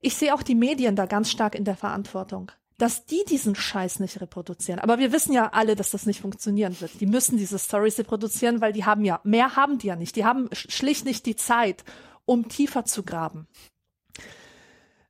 [0.00, 4.00] ich sehe auch die Medien da ganz stark in der Verantwortung dass die diesen Scheiß
[4.00, 4.80] nicht reproduzieren.
[4.80, 7.00] Aber wir wissen ja alle, dass das nicht funktionieren wird.
[7.00, 10.16] Die müssen diese Stories reproduzieren, weil die haben ja, mehr haben die ja nicht.
[10.16, 11.84] Die haben schlicht nicht die Zeit,
[12.26, 13.46] um tiefer zu graben.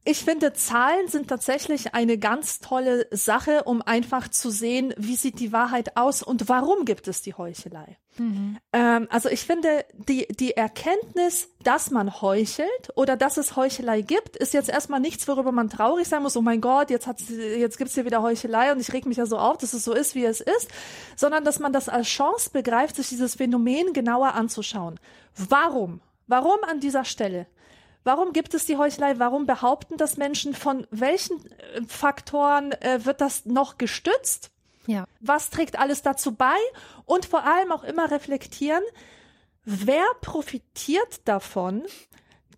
[0.06, 5.40] Ich finde, Zahlen sind tatsächlich eine ganz tolle Sache, um einfach zu sehen, wie sieht
[5.40, 7.96] die Wahrheit aus und warum gibt es die Heuchelei.
[8.18, 8.58] Mhm.
[8.74, 14.36] Ähm, also ich finde, die, die Erkenntnis, dass man heuchelt oder dass es Heuchelei gibt,
[14.36, 16.36] ist jetzt erstmal nichts, worüber man traurig sein muss.
[16.36, 19.24] Oh mein Gott, jetzt, hat's, jetzt gibt's hier wieder Heuchelei und ich reg mich ja
[19.24, 20.68] so auf, dass es so ist, wie es ist,
[21.16, 25.00] sondern dass man das als Chance begreift, sich dieses Phänomen genauer anzuschauen.
[25.34, 26.02] Warum?
[26.26, 27.46] Warum an dieser Stelle?
[28.04, 29.18] Warum gibt es die Heuchelei?
[29.18, 30.54] Warum behaupten das Menschen?
[30.54, 34.50] Von welchen äh, Faktoren äh, wird das noch gestützt?
[34.86, 35.06] Ja.
[35.20, 36.56] Was trägt alles dazu bei?
[37.06, 38.82] Und vor allem auch immer reflektieren,
[39.64, 41.84] wer profitiert davon,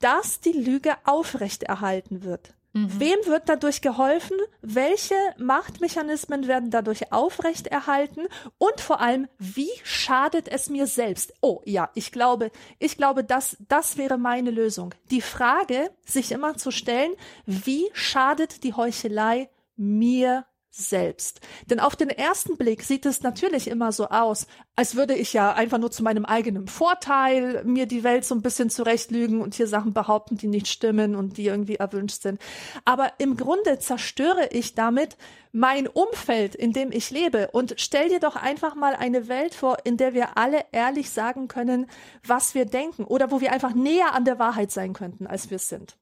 [0.00, 2.55] dass die Lüge aufrechterhalten wird?
[2.76, 3.00] Mhm.
[3.00, 4.36] Wem wird dadurch geholfen?
[4.60, 8.26] Welche Machtmechanismen werden dadurch aufrechterhalten?
[8.58, 11.32] Und vor allem, wie schadet es mir selbst?
[11.40, 14.94] Oh ja, ich glaube, ich glaube, das, das wäre meine Lösung.
[15.10, 17.12] Die Frage, sich immer zu stellen,
[17.46, 20.44] wie schadet die Heuchelei mir
[20.76, 21.40] selbst.
[21.70, 25.52] Denn auf den ersten Blick sieht es natürlich immer so aus, als würde ich ja
[25.52, 29.66] einfach nur zu meinem eigenen Vorteil mir die Welt so ein bisschen zurechtlügen und hier
[29.66, 32.40] Sachen behaupten, die nicht stimmen und die irgendwie erwünscht sind.
[32.84, 35.16] Aber im Grunde zerstöre ich damit
[35.52, 37.48] mein Umfeld, in dem ich lebe.
[37.52, 41.48] Und stell dir doch einfach mal eine Welt vor, in der wir alle ehrlich sagen
[41.48, 41.86] können,
[42.24, 45.58] was wir denken oder wo wir einfach näher an der Wahrheit sein könnten, als wir
[45.58, 45.96] sind.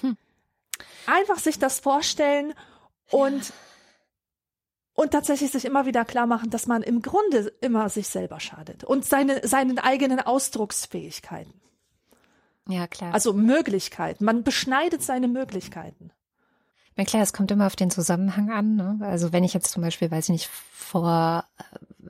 [0.00, 0.16] Hm.
[1.06, 2.54] Einfach sich das vorstellen
[3.10, 3.54] und ja
[4.94, 8.84] und tatsächlich sich immer wieder klar machen, dass man im Grunde immer sich selber schadet
[8.84, 11.60] und seine, seinen eigenen Ausdrucksfähigkeiten.
[12.68, 13.12] Ja, klar.
[13.12, 14.24] Also Möglichkeiten.
[14.24, 16.10] Man beschneidet seine Möglichkeiten.
[16.96, 18.76] Na klar, es kommt immer auf den Zusammenhang an.
[18.76, 18.98] Ne?
[19.02, 22.08] Also wenn ich jetzt zum Beispiel, weiß ich nicht, vor äh,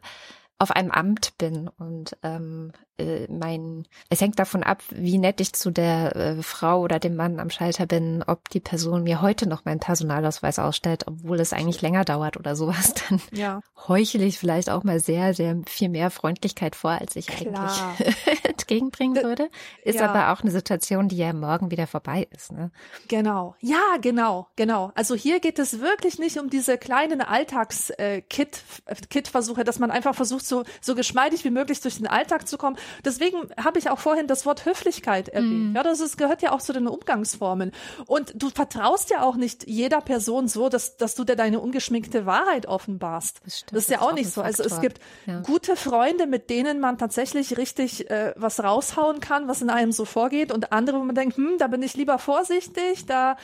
[0.59, 5.52] auf einem Amt bin und ähm, äh, mein, es hängt davon ab, wie nett ich
[5.52, 9.48] zu der äh, Frau oder dem Mann am Schalter bin, ob die Person mir heute
[9.48, 13.59] noch meinen Personalausweis ausstellt, obwohl es eigentlich länger dauert oder sowas, dann ja.
[13.88, 17.96] heuchle ich vielleicht auch mal sehr, sehr viel mehr Freundlichkeit vor, als ich Klar.
[17.98, 19.50] eigentlich entgegenbringen würde.
[19.83, 20.09] Ist ja.
[20.09, 22.52] aber auch eine Situation, die ja morgen wieder vorbei ist.
[22.52, 22.70] Ne?
[23.09, 23.57] Genau.
[23.61, 24.92] Ja, genau, genau.
[24.94, 30.46] Also hier geht es wirklich nicht um diese kleinen Alltags-Kit-Versuche, äh, dass man einfach versucht,
[30.46, 34.27] so, so geschmeidig wie möglich durch den Alltag zu kommen, Deswegen habe ich auch vorhin
[34.27, 35.73] das Wort Höflichkeit erwähnt.
[35.73, 35.77] Mm.
[35.77, 37.73] Ja, das ist, gehört ja auch zu den Umgangsformen.
[38.07, 42.27] Und du vertraust ja auch nicht jeder Person so, dass, dass du dir deine ungeschminkte
[42.27, 43.40] Wahrheit offenbarst.
[43.44, 44.42] Das, stimmt, das ist ja auch, auch nicht so.
[44.42, 45.40] Also es gibt ja.
[45.40, 50.05] gute Freunde, mit denen man tatsächlich richtig äh, was raushauen kann, was in einem so
[50.05, 50.53] vorgeht.
[50.53, 53.37] Und andere, wo man denkt, hm, da bin ich lieber vorsichtig, da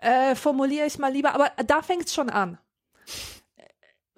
[0.00, 1.34] äh, formuliere ich mal lieber.
[1.34, 2.58] Aber da fängt es schon an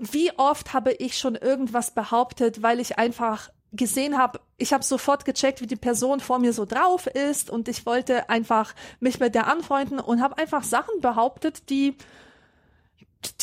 [0.01, 5.24] wie oft habe ich schon irgendwas behauptet, weil ich einfach gesehen habe, ich habe sofort
[5.24, 9.35] gecheckt, wie die Person vor mir so drauf ist und ich wollte einfach mich mit
[9.35, 11.96] der anfreunden und habe einfach Sachen behauptet, die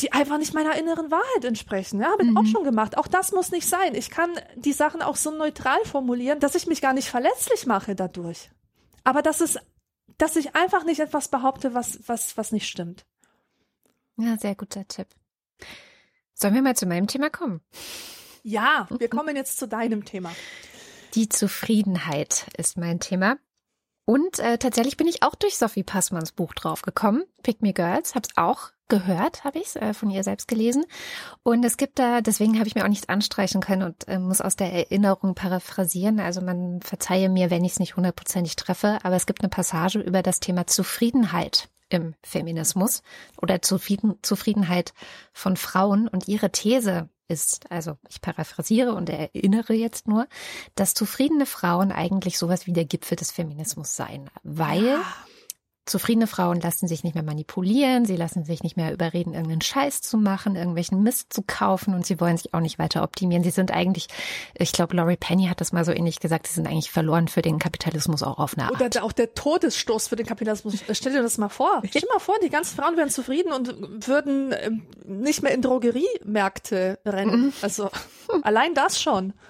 [0.00, 2.00] die einfach nicht meiner inneren Wahrheit entsprechen.
[2.00, 2.36] Ja, habe ich mhm.
[2.36, 2.98] auch schon gemacht.
[2.98, 3.94] Auch das muss nicht sein.
[3.94, 7.94] Ich kann die Sachen auch so neutral formulieren, dass ich mich gar nicht verletzlich mache
[7.94, 8.50] dadurch.
[9.04, 9.60] Aber das ist,
[10.18, 13.06] dass ich einfach nicht etwas behaupte, was was was nicht stimmt.
[14.16, 15.06] Ja, sehr guter Tipp.
[16.34, 17.60] Sollen wir mal zu meinem Thema kommen?
[18.48, 20.32] Ja, wir kommen jetzt zu deinem Thema.
[21.12, 23.36] Die Zufriedenheit ist mein Thema.
[24.06, 27.24] Und äh, tatsächlich bin ich auch durch Sophie Passmanns Buch draufgekommen.
[27.42, 30.86] Pick Me Girls, hab's auch gehört, habe ich äh, von ihr selbst gelesen.
[31.42, 34.40] Und es gibt da, deswegen habe ich mir auch nichts anstreichen können und äh, muss
[34.40, 36.18] aus der Erinnerung paraphrasieren.
[36.18, 40.00] Also man verzeihe mir, wenn ich es nicht hundertprozentig treffe, aber es gibt eine Passage
[40.00, 43.02] über das Thema Zufriedenheit im Feminismus
[43.36, 44.94] oder Zufrieden, Zufriedenheit
[45.34, 46.08] von Frauen.
[46.08, 50.26] Und ihre These ist, also ich paraphrasiere und erinnere jetzt nur,
[50.74, 55.04] dass zufriedene Frauen eigentlich sowas wie der Gipfel des Feminismus seien, weil ja.
[55.88, 60.02] Zufriedene Frauen lassen sich nicht mehr manipulieren, sie lassen sich nicht mehr überreden, irgendeinen Scheiß
[60.02, 63.42] zu machen, irgendwelchen Mist zu kaufen und sie wollen sich auch nicht weiter optimieren.
[63.42, 64.08] Sie sind eigentlich,
[64.54, 67.42] ich glaube, Laurie Penny hat das mal so ähnlich gesagt, sie sind eigentlich verloren für
[67.42, 68.80] den Kapitalismus auch auf eine Art.
[68.80, 70.74] Oder auch der Todesstoß für den Kapitalismus.
[70.92, 71.82] Stell dir das mal vor.
[71.88, 75.62] Stell dir mal vor, die ganzen Frauen wären zufrieden und würden ähm, nicht mehr in
[75.62, 77.46] Drogeriemärkte rennen.
[77.46, 77.52] Mhm.
[77.62, 77.90] Also
[78.42, 79.32] allein das schon.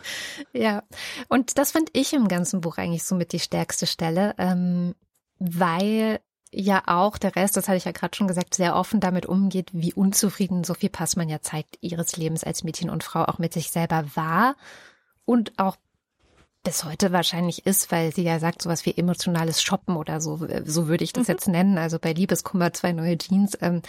[0.53, 0.83] Ja,
[1.29, 4.35] und das fand ich im ganzen Buch eigentlich so mit die stärkste Stelle.
[4.39, 4.95] Ähm,
[5.39, 6.21] weil
[6.53, 9.71] ja auch der Rest, das hatte ich ja gerade schon gesagt, sehr offen damit umgeht,
[9.73, 13.71] wie unzufrieden Sophie Passmann ja Zeit ihres Lebens als Mädchen und Frau auch mit sich
[13.71, 14.57] selber war
[15.25, 15.77] und auch
[16.65, 20.89] bis heute wahrscheinlich ist, weil sie ja sagt, sowas wie emotionales Shoppen oder so, so
[20.89, 21.33] würde ich das mhm.
[21.33, 23.83] jetzt nennen, also bei Liebeskummer zwei neue Jeans, ähm,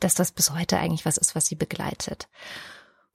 [0.00, 2.28] dass das bis heute eigentlich was ist, was sie begleitet.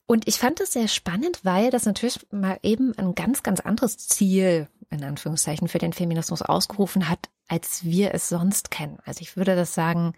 [0.07, 3.97] Und ich fand es sehr spannend, weil das natürlich mal eben ein ganz, ganz anderes
[3.97, 8.99] Ziel, in Anführungszeichen, für den Feminismus ausgerufen hat, als wir es sonst kennen.
[9.03, 10.13] Also ich würde das sagen,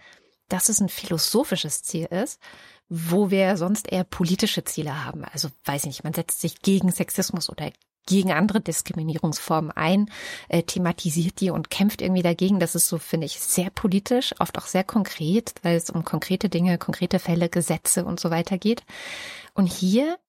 [0.49, 2.39] dass es ein philosophisches Ziel ist,
[2.89, 5.25] wo wir sonst eher politische Ziele haben.
[5.25, 7.71] Also weiß ich nicht, man setzt sich gegen Sexismus oder
[8.05, 10.11] gegen andere Diskriminierungsformen ein,
[10.47, 12.59] äh, thematisiert die und kämpft irgendwie dagegen.
[12.59, 16.49] Das ist so, finde ich, sehr politisch, oft auch sehr konkret, weil es um konkrete
[16.49, 18.83] Dinge, konkrete Fälle, Gesetze und so weiter geht.
[19.55, 20.19] Und hier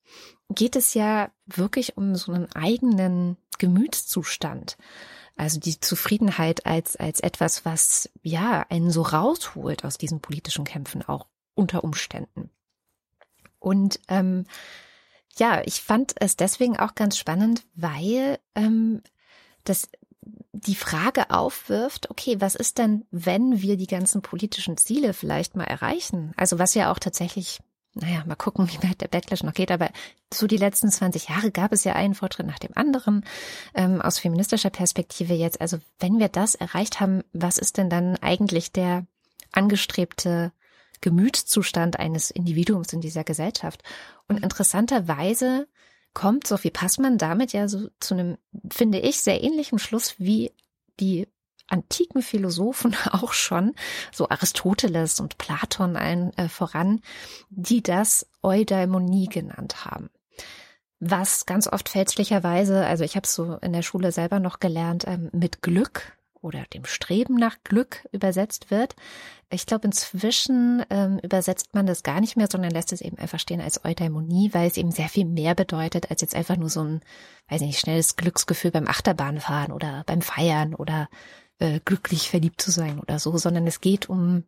[0.48, 4.78] geht es ja wirklich um so einen eigenen Gemütszustand.
[5.36, 11.02] Also die Zufriedenheit als, als etwas, was ja einen so rausholt aus diesen politischen Kämpfen
[11.02, 12.50] auch unter Umständen.
[13.58, 14.44] Und ähm,
[15.36, 19.02] ja, ich fand es deswegen auch ganz spannend, weil ähm,
[19.64, 19.88] das
[20.52, 25.64] die Frage aufwirft, okay, was ist denn, wenn wir die ganzen politischen Ziele vielleicht mal
[25.64, 26.32] erreichen?
[26.36, 27.60] Also was ja auch tatsächlich
[27.94, 29.90] naja, mal gucken, wie weit der Backlash noch geht, aber
[30.32, 33.24] so die letzten 20 Jahre gab es ja einen Fortschritt nach dem anderen
[33.74, 35.60] ähm, aus feministischer Perspektive jetzt.
[35.60, 39.06] Also wenn wir das erreicht haben, was ist denn dann eigentlich der
[39.52, 40.52] angestrebte
[41.00, 43.82] Gemütszustand eines Individuums in dieser Gesellschaft?
[44.26, 45.68] Und interessanterweise
[46.14, 48.38] kommt Sophie Passmann damit ja so zu einem,
[48.72, 50.52] finde ich, sehr ähnlichen Schluss wie
[51.00, 51.26] die
[51.74, 53.74] antiken Philosophen auch schon,
[54.12, 57.00] so Aristoteles und Platon allen äh, voran,
[57.50, 60.10] die das Eudaimonie genannt haben.
[61.00, 65.04] Was ganz oft fälschlicherweise, also ich habe es so in der Schule selber noch gelernt,
[65.06, 68.94] ähm, mit Glück oder dem Streben nach Glück übersetzt wird.
[69.50, 73.38] Ich glaube, inzwischen ähm, übersetzt man das gar nicht mehr, sondern lässt es eben einfach
[73.38, 76.82] stehen als Eudaimonie, weil es eben sehr viel mehr bedeutet, als jetzt einfach nur so
[76.82, 77.00] ein,
[77.48, 81.08] weiß nicht, schnelles Glücksgefühl beim Achterbahnfahren oder beim Feiern oder
[81.58, 84.44] äh, glücklich verliebt zu sein oder so, sondern es geht um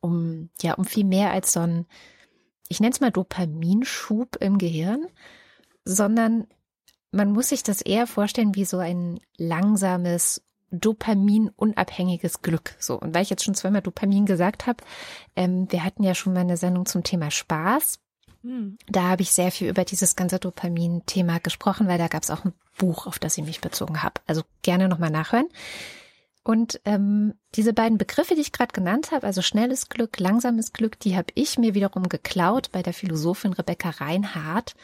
[0.00, 1.86] um, ja, um viel mehr als so ein,
[2.68, 5.06] ich nenne es mal Dopaminschub im Gehirn,
[5.84, 6.46] sondern
[7.12, 12.74] man muss sich das eher vorstellen wie so ein langsames, dopaminunabhängiges Glück.
[12.78, 14.82] So, und weil ich jetzt schon zweimal Dopamin gesagt habe,
[15.36, 18.00] ähm, wir hatten ja schon mal eine Sendung zum Thema Spaß.
[18.42, 18.76] Hm.
[18.88, 22.44] Da habe ich sehr viel über dieses ganze Dopamin-Thema gesprochen, weil da gab es auch
[22.44, 24.20] ein Buch, auf das ich mich bezogen habe.
[24.26, 25.48] Also gerne nochmal nachhören.
[26.46, 30.96] Und ähm, diese beiden Begriffe, die ich gerade genannt habe, also schnelles Glück, langsames Glück,
[31.00, 34.76] die habe ich mir wiederum geklaut bei der Philosophin Rebecca Reinhardt.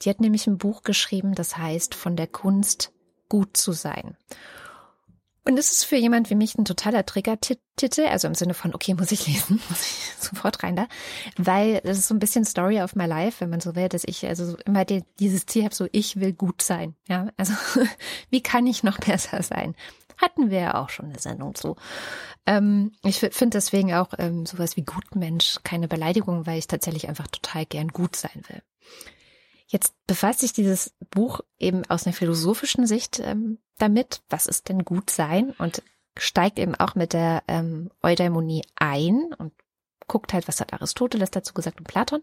[0.00, 2.92] Die hat nämlich ein Buch geschrieben, das heißt Von der Kunst
[3.28, 4.16] gut zu sein.
[5.44, 8.94] Und es ist für jemand wie mich ein totaler Trigger-Titel, also im Sinne von, okay,
[8.94, 10.86] muss ich lesen, muss ich sofort rein da,
[11.36, 14.04] weil das ist so ein bisschen Story of my life, wenn man so will, dass
[14.06, 17.54] ich also immer die, dieses Ziel habe, so ich will gut sein, ja, also
[18.30, 19.74] wie kann ich noch besser sein?
[20.18, 21.76] Hatten wir ja auch schon eine Sendung zu.
[22.46, 27.28] Ähm, ich finde deswegen auch ähm, sowas wie Gutmensch keine Beleidigung, weil ich tatsächlich einfach
[27.28, 28.62] total gern gut sein will.
[29.66, 34.84] Jetzt befasst sich dieses Buch eben aus einer philosophischen Sicht ähm, damit, was ist denn
[34.84, 35.82] gut sein und
[36.18, 39.52] steigt eben auch mit der ähm, Eudaimonie ein und
[40.08, 42.22] guckt halt, was hat Aristoteles dazu gesagt und Platon.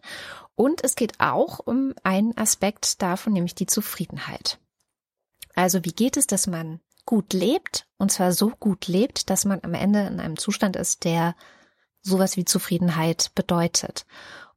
[0.55, 4.59] Und es geht auch um einen Aspekt davon, nämlich die Zufriedenheit.
[5.55, 9.61] Also wie geht es, dass man gut lebt und zwar so gut lebt, dass man
[9.63, 11.35] am Ende in einem Zustand ist, der
[12.03, 14.05] sowas wie Zufriedenheit bedeutet.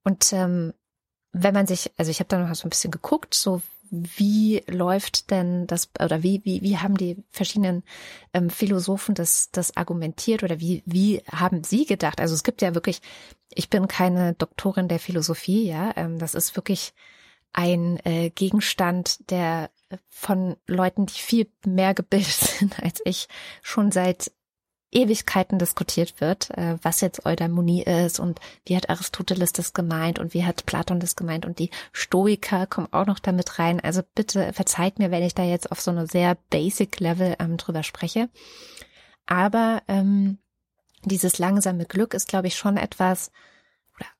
[0.04, 0.74] Und ähm,
[1.32, 5.30] wenn man sich, also ich habe da noch so ein bisschen geguckt, so wie läuft
[5.30, 7.84] denn das oder wie wie wie haben die verschiedenen
[8.34, 12.20] ähm, Philosophen das das argumentiert oder wie wie haben sie gedacht?
[12.20, 13.00] Also es gibt ja wirklich,
[13.48, 16.92] ich bin keine Doktorin der Philosophie, ja, ähm, das ist wirklich
[17.52, 19.70] ein äh, Gegenstand, der
[20.08, 23.28] von Leuten, die viel mehr gebildet sind als ich,
[23.62, 24.32] schon seit
[24.94, 30.34] Ewigkeiten diskutiert wird, äh, was jetzt Eudaimonie ist und wie hat Aristoteles das gemeint und
[30.34, 33.80] wie hat Platon das gemeint und die Stoiker kommen auch noch damit rein.
[33.80, 37.56] Also bitte verzeiht mir, wenn ich da jetzt auf so eine sehr basic Level ähm,
[37.56, 38.28] drüber spreche.
[39.24, 40.38] Aber ähm,
[41.04, 43.32] dieses langsame Glück ist, glaube ich, schon etwas,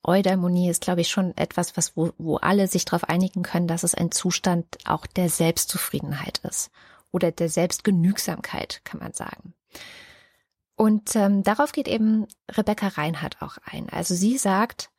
[0.02, 3.82] Eudaimonie ist, glaube ich, schon etwas, was wo, wo alle sich darauf einigen können, dass
[3.82, 6.70] es ein Zustand auch der Selbstzufriedenheit ist
[7.10, 9.54] oder der Selbstgenügsamkeit, kann man sagen.
[10.74, 13.88] Und ähm, darauf geht eben Rebecca Reinhardt auch ein.
[13.90, 14.90] Also sie sagt,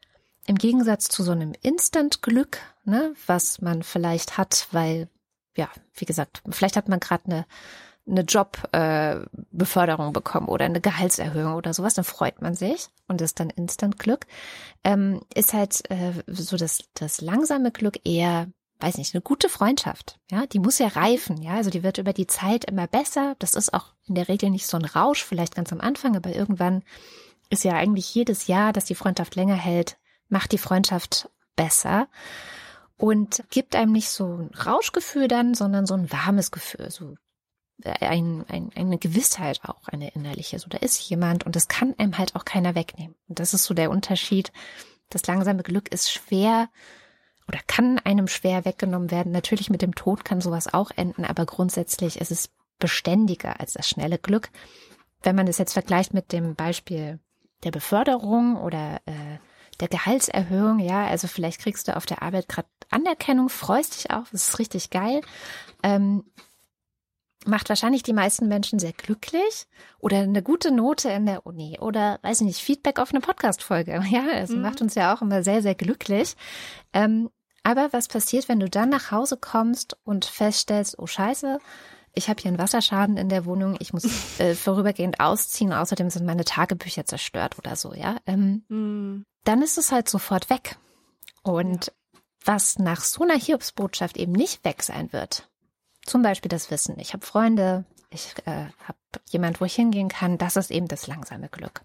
[0.46, 5.10] im Gegensatz zu so einem Instant-Glück, ne, was man vielleicht hat, weil,
[5.56, 7.46] ja, wie gesagt, vielleicht hat man gerade eine,
[8.08, 13.40] eine Jobbeförderung äh, bekommen oder eine Gehaltserhöhung oder sowas, dann freut man sich und ist
[13.40, 14.26] dann Instant-Glück,
[14.84, 18.48] ähm, ist halt äh, so das, das langsame Glück eher
[18.84, 22.12] weiß nicht, eine gute Freundschaft, ja, die muss ja reifen, ja, also die wird über
[22.12, 23.36] die Zeit immer besser.
[23.40, 26.36] Das ist auch in der Regel nicht so ein Rausch, vielleicht ganz am Anfang, aber
[26.36, 26.84] irgendwann
[27.50, 32.10] ist ja eigentlich jedes Jahr, dass die Freundschaft länger hält, macht die Freundschaft besser
[32.98, 37.16] und gibt einem nicht so ein Rauschgefühl dann, sondern so ein warmes Gefühl, so
[37.84, 40.60] ein, ein, eine Gewissheit auch, eine innerliche.
[40.60, 43.16] So, da ist jemand und das kann einem halt auch keiner wegnehmen.
[43.28, 44.52] Und das ist so der Unterschied.
[45.10, 46.70] Das langsame Glück ist schwer
[47.48, 49.32] oder kann einem schwer weggenommen werden.
[49.32, 53.88] Natürlich mit dem Tod kann sowas auch enden, aber grundsätzlich ist es beständiger als das
[53.88, 54.50] schnelle Glück.
[55.22, 57.20] Wenn man es jetzt vergleicht mit dem Beispiel
[57.64, 59.38] der Beförderung oder äh,
[59.80, 64.26] der Gehaltserhöhung, ja, also vielleicht kriegst du auf der Arbeit gerade Anerkennung, freust dich auch,
[64.32, 65.22] das ist richtig geil.
[65.82, 66.24] Ähm,
[67.46, 69.68] macht wahrscheinlich die meisten Menschen sehr glücklich
[70.00, 74.02] oder eine gute Note in der Uni oder weiß ich nicht, Feedback auf eine Podcast-Folge.
[74.10, 74.62] Ja, es mhm.
[74.62, 76.36] macht uns ja auch immer sehr, sehr glücklich.
[76.94, 77.30] Ähm,
[77.64, 81.60] aber was passiert, wenn du dann nach Hause kommst und feststellst, oh Scheiße,
[82.14, 84.06] ich habe hier einen Wasserschaden in der Wohnung, ich muss
[84.40, 88.18] äh, vorübergehend ausziehen, außerdem sind meine Tagebücher zerstört oder so, ja.
[88.26, 89.26] Ähm, mhm.
[89.46, 90.78] Dann ist es halt sofort weg.
[91.42, 92.20] Und ja.
[92.46, 95.50] was nach so einer Hiobsbotschaft eben nicht weg sein wird,
[96.06, 98.98] zum Beispiel das Wissen, ich habe Freunde, ich äh, habe
[99.30, 100.38] jemand, wo ich hingehen kann.
[100.38, 101.82] Das ist eben das langsame Glück.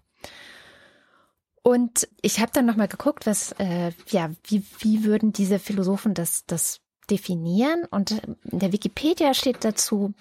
[1.61, 6.45] Und ich habe dann nochmal geguckt, was, äh, ja, wie, wie würden diese Philosophen das,
[6.45, 6.79] das
[7.09, 7.85] definieren?
[7.89, 8.11] Und
[8.45, 10.13] in der Wikipedia steht dazu,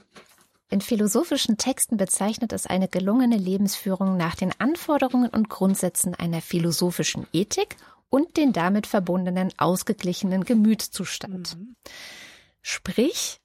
[0.71, 7.27] in philosophischen Texten bezeichnet es eine gelungene Lebensführung nach den Anforderungen und Grundsätzen einer philosophischen
[7.33, 7.77] Ethik
[8.11, 11.57] und den damit verbundenen ausgeglichenen Gemütszustand.
[11.57, 11.77] Mhm.
[12.61, 13.41] Sprich,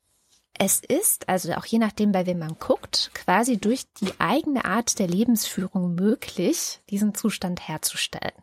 [0.60, 5.00] es ist, also auch je nachdem, bei wem man guckt, quasi durch die eigene Art
[5.00, 8.34] der Lebensführung möglich, diesen Zustand herzustellen.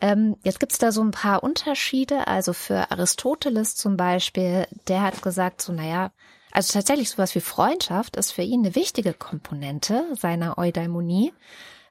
[0.00, 2.26] Ähm, jetzt gibt's da so ein paar Unterschiede.
[2.26, 6.10] Also für Aristoteles zum Beispiel, der hat gesagt, so naja,
[6.50, 11.32] also tatsächlich sowas wie Freundschaft ist für ihn eine wichtige Komponente seiner Eudaimonie,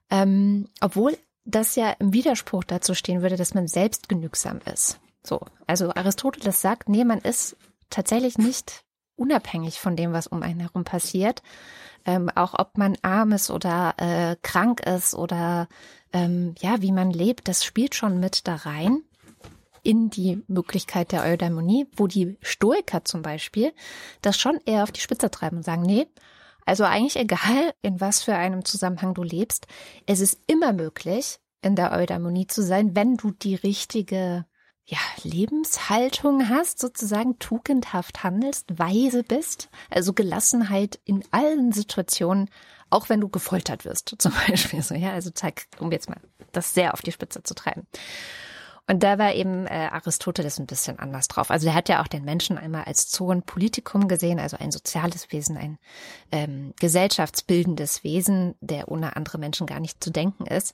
[0.09, 4.99] ähm, obwohl das ja im Widerspruch dazu stehen würde, dass man selbst genügsam ist.
[5.23, 7.55] So, also Aristoteles sagt, nee, man ist
[7.89, 8.83] tatsächlich nicht
[9.21, 11.43] unabhängig von dem, was um einen herum passiert.
[12.05, 15.67] Ähm, auch ob man arm ist oder äh, krank ist oder
[16.11, 19.03] ähm, ja, wie man lebt, das spielt schon mit da rein
[19.83, 23.73] in die Möglichkeit der Eudaimonie, wo die Stoiker zum Beispiel
[24.21, 26.07] das schon eher auf die Spitze treiben und sagen, nee,
[26.65, 29.67] also eigentlich egal, in was für einem Zusammenhang du lebst,
[30.05, 34.45] es ist immer möglich, in der Eudaimonie zu sein, wenn du die richtige
[34.91, 42.49] ja, Lebenshaltung hast, sozusagen tugendhaft handelst, weise bist, also Gelassenheit in allen Situationen,
[42.89, 46.19] auch wenn du gefoltert wirst, zum Beispiel so, ja, also zeig, um jetzt mal
[46.51, 47.87] das sehr auf die Spitze zu treiben.
[48.85, 51.51] Und da war eben äh, Aristoteles ein bisschen anders drauf.
[51.51, 55.31] Also er hat ja auch den Menschen einmal als Zoon Politikum gesehen, also ein soziales
[55.31, 55.77] Wesen, ein
[56.33, 60.73] ähm, gesellschaftsbildendes Wesen, der ohne andere Menschen gar nicht zu denken ist.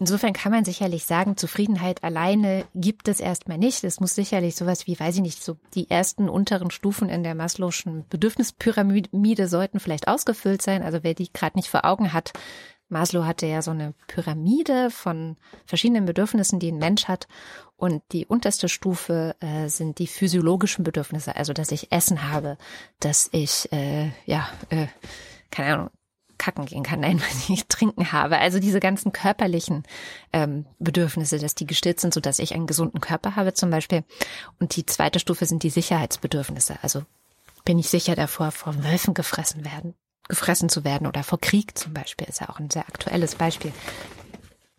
[0.00, 3.84] Insofern kann man sicherlich sagen, Zufriedenheit alleine gibt es erstmal nicht.
[3.84, 7.36] Es muss sicherlich sowas wie, weiß ich nicht, so die ersten unteren Stufen in der
[7.36, 10.82] Maslow'schen Bedürfnispyramide sollten vielleicht ausgefüllt sein.
[10.82, 12.32] Also wer die gerade nicht vor Augen hat,
[12.88, 15.36] Maslow hatte ja so eine Pyramide von
[15.66, 17.26] verschiedenen Bedürfnissen, die ein Mensch hat.
[17.76, 22.56] Und die unterste Stufe äh, sind die physiologischen Bedürfnisse, also dass ich Essen habe,
[23.00, 24.86] dass ich, äh, ja, äh,
[25.50, 25.90] keine Ahnung,
[26.38, 28.38] kacken gehen kann, nein, weil ich trinken habe.
[28.38, 29.84] Also diese ganzen körperlichen
[30.32, 34.04] ähm, Bedürfnisse, dass die gestillt sind, so dass ich einen gesunden Körper habe zum Beispiel.
[34.58, 36.76] Und die zweite Stufe sind die Sicherheitsbedürfnisse.
[36.82, 37.02] Also
[37.64, 39.94] bin ich sicher davor, von Wölfen gefressen werden,
[40.28, 43.72] gefressen zu werden oder vor Krieg zum Beispiel ist ja auch ein sehr aktuelles Beispiel.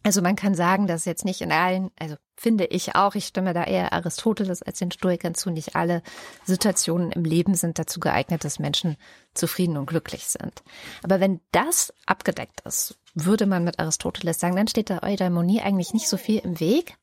[0.05, 3.55] Also man kann sagen, dass jetzt nicht in allen, also finde ich auch, ich stimme
[3.55, 6.03] da eher Aristoteles als den Stoikern zu, nicht alle
[6.43, 8.97] Situationen im Leben sind dazu geeignet, dass Menschen
[9.33, 10.61] zufrieden und glücklich sind.
[11.01, 15.91] Aber wenn das abgedeckt ist, würde man mit Aristoteles sagen, dann steht der Eudaimonie eigentlich
[15.95, 16.97] nicht so viel im Weg.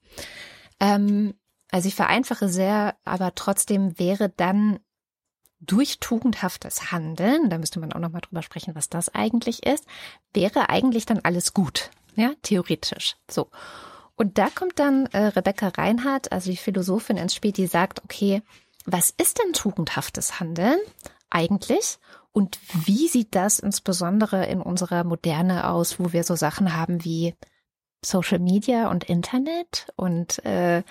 [0.79, 1.35] Ähm,
[1.73, 4.79] also ich vereinfache sehr, aber trotzdem wäre dann
[5.59, 9.87] durch tugendhaftes Handeln, da müsste man auch noch mal drüber sprechen, was das eigentlich ist,
[10.33, 11.91] wäre eigentlich dann alles gut.
[12.15, 13.17] Ja, theoretisch.
[13.31, 13.49] So.
[14.15, 18.43] Und da kommt dann äh, Rebecca Reinhardt, also die Philosophin ins Spiel, die sagt, okay,
[18.85, 20.79] was ist denn tugendhaftes Handeln
[21.31, 21.99] eigentlich?
[22.33, 27.35] Und wie sieht das insbesondere in unserer Moderne aus, wo wir so Sachen haben wie
[28.05, 30.83] Social Media und Internet und äh,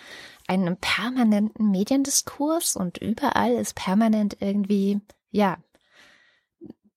[0.47, 5.01] einen permanenten Mediendiskurs und überall ist permanent irgendwie,
[5.32, 5.57] ja,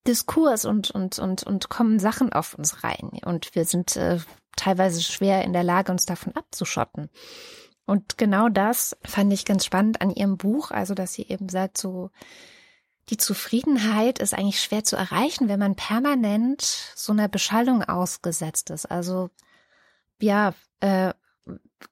[0.06, 3.10] Diskurs und, und, und, und kommen Sachen auf uns rein.
[3.24, 4.18] Und wir sind äh,
[4.56, 7.08] teilweise schwer in der Lage, uns davon abzuschotten.
[7.86, 11.78] Und genau das fand ich ganz spannend an ihrem Buch, also dass sie eben sagt,
[11.78, 12.10] so
[13.10, 18.90] die Zufriedenheit ist eigentlich schwer zu erreichen, wenn man permanent so einer Beschallung ausgesetzt ist.
[18.90, 19.28] Also
[20.20, 21.12] ja, äh,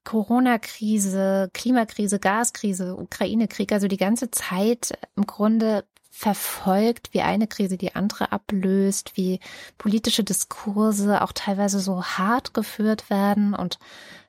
[0.03, 5.85] Corona-Krise, Klimakrise, Gaskrise, Ukraine-Krieg, also die ganze Zeit im Grunde
[6.15, 9.39] verfolgt, wie eine Krise die andere ablöst, wie
[9.79, 13.79] politische Diskurse auch teilweise so hart geführt werden und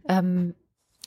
[0.08, 0.54] ähm,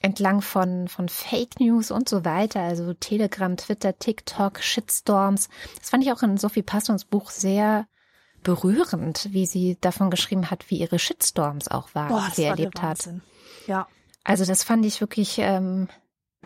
[0.03, 5.49] entlang von, von Fake News und so weiter, also Telegram, Twitter, TikTok, Shitstorms.
[5.79, 7.87] Das fand ich auch in Sophie Passons Buch sehr
[8.43, 12.49] berührend, wie sie davon geschrieben hat, wie ihre Shitstorms auch waren, Boah, die sie war
[12.51, 13.09] erlebt hat.
[13.65, 13.87] Ja.
[14.23, 15.87] Also das fand ich wirklich, ähm,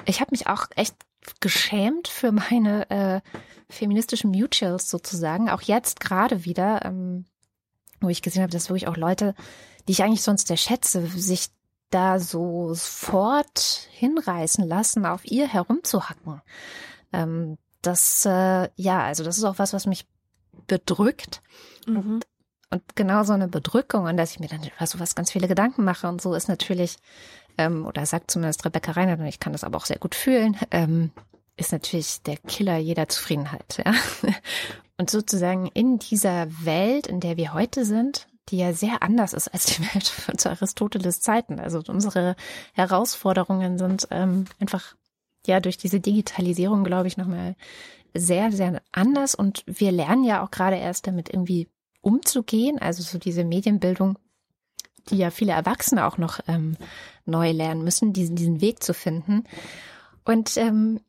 [0.05, 0.95] ich habe mich auch echt
[1.39, 3.21] geschämt für meine äh,
[3.69, 5.49] feministischen Mutuals sozusagen.
[5.49, 7.25] Auch jetzt gerade wieder, ähm,
[7.99, 9.35] wo ich gesehen habe, dass wirklich auch Leute,
[9.87, 11.49] die ich eigentlich sonst sehr schätze, sich
[11.89, 16.41] da so sofort hinreißen lassen, auf ihr herumzuhacken.
[17.13, 20.07] Ähm, das, äh, ja, also das ist auch was, was mich
[20.67, 21.41] bedrückt.
[21.85, 21.97] Mhm.
[21.97, 22.27] Und,
[22.69, 25.83] und genau so eine Bedrückung, an dass ich mir dann über sowas ganz viele Gedanken
[25.83, 26.97] mache und so ist natürlich
[27.57, 30.57] ähm, oder sagt zumindest Rebecca Reinhardt, und ich kann das aber auch sehr gut fühlen,
[30.71, 31.11] ähm,
[31.57, 33.81] ist natürlich der Killer jeder Zufriedenheit.
[33.85, 33.93] Ja?
[34.97, 39.47] Und sozusagen in dieser Welt, in der wir heute sind, die ja sehr anders ist
[39.47, 41.59] als die Welt zu Aristoteles Zeiten.
[41.59, 42.35] Also unsere
[42.73, 44.95] Herausforderungen sind ähm, einfach
[45.47, 47.55] ja durch diese Digitalisierung, glaube ich, nochmal
[48.13, 49.35] sehr, sehr anders.
[49.35, 51.67] Und wir lernen ja auch gerade erst damit irgendwie
[52.01, 52.79] umzugehen.
[52.79, 54.17] Also so diese Medienbildung
[55.09, 56.77] die ja viele Erwachsene auch noch ähm,
[57.25, 59.43] neu lernen müssen, diesen, diesen Weg zu finden.
[60.23, 61.01] Und ähm,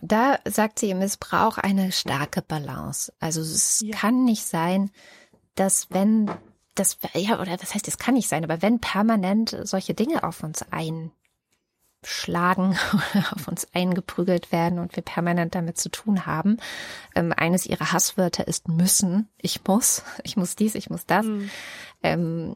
[0.00, 3.12] da sagt sie, es braucht eine starke Balance.
[3.20, 3.96] Also es ja.
[3.96, 4.90] kann nicht sein,
[5.54, 6.30] dass wenn
[6.74, 10.42] das, ja, oder das heißt, es kann nicht sein, aber wenn permanent solche Dinge auf
[10.42, 11.12] uns ein
[12.04, 16.58] schlagen oder auf uns eingeprügelt werden und wir permanent damit zu tun haben.
[17.14, 19.28] Ähm, eines ihrer Hasswörter ist müssen.
[19.38, 21.26] Ich muss, ich muss dies, ich muss das.
[21.26, 21.50] Mhm.
[22.02, 22.54] Ähm,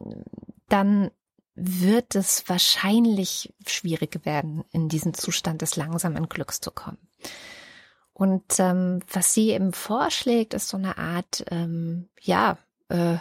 [0.68, 1.10] dann
[1.54, 6.98] wird es wahrscheinlich schwierig werden, in diesen Zustand des langsamen Glücks zu kommen.
[8.12, 13.16] Und ähm, was sie eben vorschlägt, ist so eine Art, ähm, ja, äh,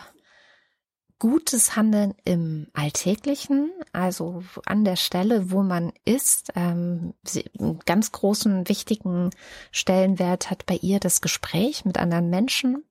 [1.19, 6.51] gutes Handeln im Alltäglichen, also an der Stelle, wo man ist.
[6.55, 7.13] Ähm,
[7.59, 9.31] einen ganz großen, wichtigen
[9.71, 12.83] Stellenwert hat bei ihr das Gespräch mit anderen Menschen,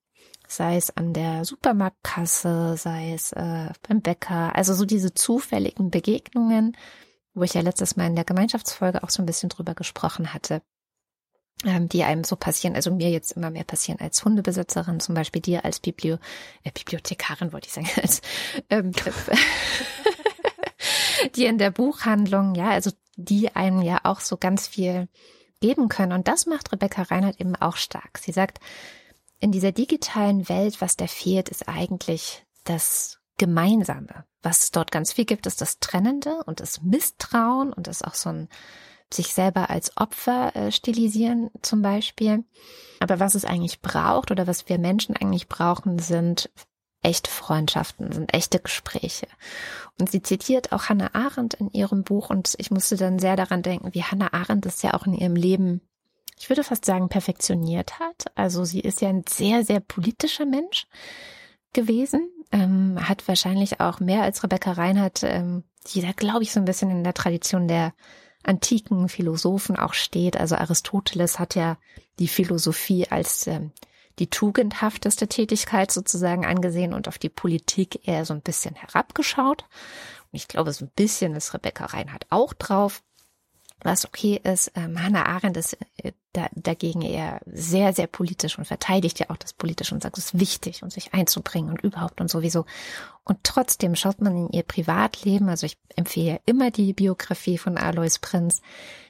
[0.48, 6.76] sei es an der Supermarktkasse, sei es äh, beim Bäcker, also so diese zufälligen Begegnungen,
[7.34, 10.62] wo ich ja letztes Mal in der Gemeinschaftsfolge auch so ein bisschen drüber gesprochen hatte
[11.64, 15.40] ähm, die einem so passieren, also mir jetzt immer mehr passieren als Hundebesitzerin, zum Beispiel
[15.40, 16.18] dir als Biblio
[16.62, 18.20] äh, Bibliothekarin, wollte ich sagen, als
[18.70, 18.92] ähm,
[21.28, 25.08] die in der Buchhandlung, ja, also die einem ja auch so ganz viel
[25.60, 26.12] geben können.
[26.12, 28.18] Und das macht Rebecca Reinhardt eben auch stark.
[28.18, 28.60] Sie sagt,
[29.40, 34.24] in dieser digitalen Welt, was da fehlt, ist eigentlich das Gemeinsame.
[34.42, 38.14] Was es dort ganz viel gibt, ist das Trennende und das Misstrauen und das auch
[38.14, 38.48] so ein
[39.12, 42.44] sich selber als Opfer äh, stilisieren zum Beispiel.
[43.00, 46.50] Aber was es eigentlich braucht oder was wir Menschen eigentlich brauchen, sind
[47.04, 49.26] echte Freundschaften, sind echte Gespräche.
[49.98, 53.62] Und sie zitiert auch Hannah Arendt in ihrem Buch und ich musste dann sehr daran
[53.62, 55.80] denken, wie Hannah Arendt das ja auch in ihrem Leben,
[56.38, 58.24] ich würde fast sagen, perfektioniert hat.
[58.34, 60.86] Also sie ist ja ein sehr, sehr politischer Mensch
[61.72, 66.60] gewesen, ähm, hat wahrscheinlich auch mehr als Rebecca Reinhardt, ähm, die da glaube ich so
[66.60, 67.92] ein bisschen in der Tradition der
[68.42, 70.36] antiken Philosophen auch steht.
[70.36, 71.78] Also Aristoteles hat ja
[72.18, 73.72] die Philosophie als ähm,
[74.18, 79.62] die tugendhafteste Tätigkeit sozusagen angesehen und auf die Politik eher so ein bisschen herabgeschaut.
[79.62, 83.02] Und ich glaube, so ein bisschen ist Rebecca Reinhardt auch drauf
[83.80, 84.72] was okay ist.
[84.74, 89.36] Ähm, Hannah Arendt ist äh, da, dagegen eher sehr, sehr politisch und verteidigt ja auch
[89.36, 92.64] das Politische und sagt, es ist wichtig und sich einzubringen und überhaupt und sowieso.
[93.24, 98.18] Und trotzdem schaut man in ihr Privatleben, also ich empfehle immer die Biografie von Alois
[98.20, 98.62] Prinz,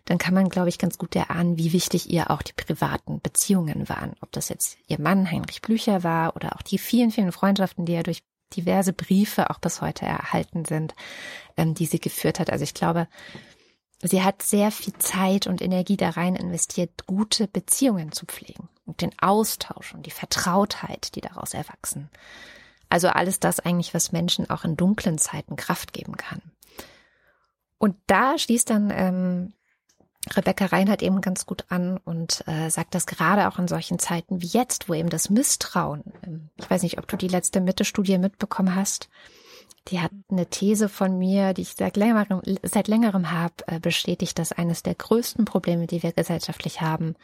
[0.04, 3.88] dann kann man, glaube ich, ganz gut erahnen, wie wichtig ihr auch die privaten Beziehungen
[3.88, 4.14] waren.
[4.20, 7.94] Ob das jetzt ihr Mann Heinrich Blücher war oder auch die vielen, vielen Freundschaften, die
[7.94, 8.22] er durch
[8.54, 10.94] diverse Briefe auch bis heute erhalten sind,
[11.56, 12.50] ähm, die sie geführt hat.
[12.50, 13.08] Also ich glaube,
[14.06, 19.00] Sie hat sehr viel Zeit und Energie da rein investiert, gute Beziehungen zu pflegen und
[19.00, 22.10] den Austausch und die Vertrautheit, die daraus erwachsen.
[22.90, 26.42] Also alles das eigentlich, was Menschen auch in dunklen Zeiten Kraft geben kann.
[27.78, 29.52] Und da schließt dann ähm,
[30.36, 34.42] Rebecca Reinhardt eben ganz gut an und äh, sagt das gerade auch in solchen Zeiten
[34.42, 38.18] wie jetzt, wo eben das Misstrauen, ähm, ich weiß nicht, ob du die letzte Mitte-Studie
[38.18, 39.08] mitbekommen hast,
[39.88, 44.38] die hat eine These von mir, die ich seit längerem, seit längerem habe, äh, bestätigt,
[44.38, 47.16] dass eines der größten Probleme, die wir gesellschaftlich haben,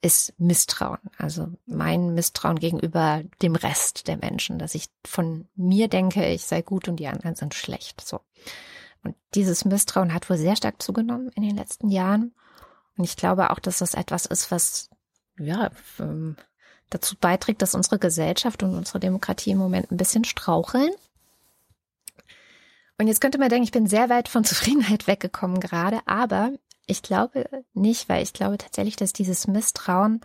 [0.00, 1.00] ist Misstrauen.
[1.16, 6.62] Also mein Misstrauen gegenüber dem Rest der Menschen, dass ich von mir denke, ich sei
[6.62, 8.00] gut und die anderen sind schlecht.
[8.06, 8.20] So.
[9.02, 12.32] Und dieses Misstrauen hat wohl sehr stark zugenommen in den letzten Jahren.
[12.96, 14.90] Und ich glaube auch, dass das etwas ist, was,
[15.38, 16.36] ja, ähm,
[16.90, 20.90] dazu beiträgt, dass unsere Gesellschaft und unsere Demokratie im Moment ein bisschen straucheln.
[22.98, 26.52] Und jetzt könnte man denken, ich bin sehr weit von Zufriedenheit weggekommen gerade, aber
[26.86, 30.20] ich glaube nicht, weil ich glaube tatsächlich, dass dieses Misstrauen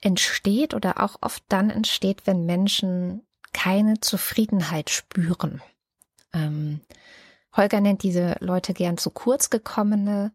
[0.00, 5.60] entsteht oder auch oft dann entsteht, wenn Menschen keine Zufriedenheit spüren.
[6.32, 6.80] Ähm,
[7.54, 10.32] Holger nennt diese Leute gern zu kurz gekommene,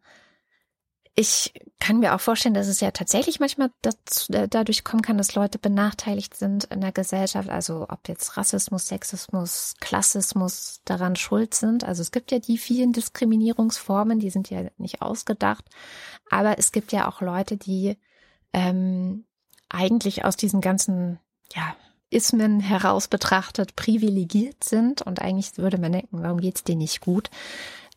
[1.17, 5.17] ich kann mir auch vorstellen, dass es ja tatsächlich manchmal dazu, äh, dadurch kommen kann,
[5.17, 7.47] dass Leute benachteiligt sind in der Gesellschaft.
[7.47, 11.85] Also ob jetzt Rassismus, Sexismus, Klassismus daran schuld sind.
[11.85, 15.63] Also es gibt ja die vielen Diskriminierungsformen, die sind ja nicht ausgedacht.
[16.29, 17.97] Aber es gibt ja auch Leute, die
[18.51, 19.25] ähm,
[19.69, 21.19] eigentlich aus diesen ganzen,
[21.53, 21.75] ja,
[22.09, 27.29] Ismen heraus betrachtet privilegiert sind und eigentlich würde man denken, warum geht's denen nicht gut?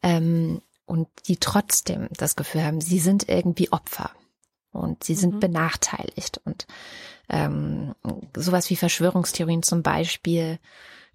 [0.03, 4.11] Ähm, und die trotzdem das Gefühl haben, sie sind irgendwie Opfer
[4.73, 5.41] und sie sind mhm.
[5.41, 6.67] benachteiligt und
[7.29, 7.95] ähm,
[8.35, 10.59] sowas wie Verschwörungstheorien zum Beispiel,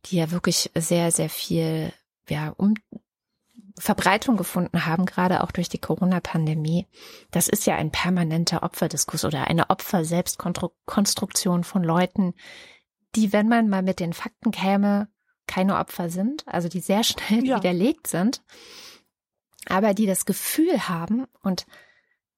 [0.06, 1.92] die ja wirklich sehr, sehr viel
[2.30, 2.76] ja, um
[3.80, 6.86] Verbreitung gefunden haben, gerade auch durch die Corona-Pandemie.
[7.32, 12.36] Das ist ja ein permanenter Opferdiskurs oder eine Opfer-Selbstkonstruktion von Leuten,
[13.16, 15.08] die, wenn man mal mit den Fakten käme,
[15.48, 17.58] keine Opfer sind, also die sehr schnell ja.
[17.58, 18.44] widerlegt sind
[19.68, 21.66] aber die das Gefühl haben und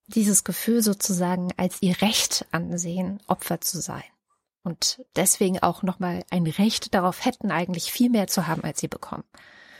[0.07, 4.03] dieses Gefühl sozusagen als ihr Recht ansehen, Opfer zu sein.
[4.63, 8.87] Und deswegen auch nochmal ein Recht darauf hätten, eigentlich viel mehr zu haben, als sie
[8.87, 9.23] bekommen.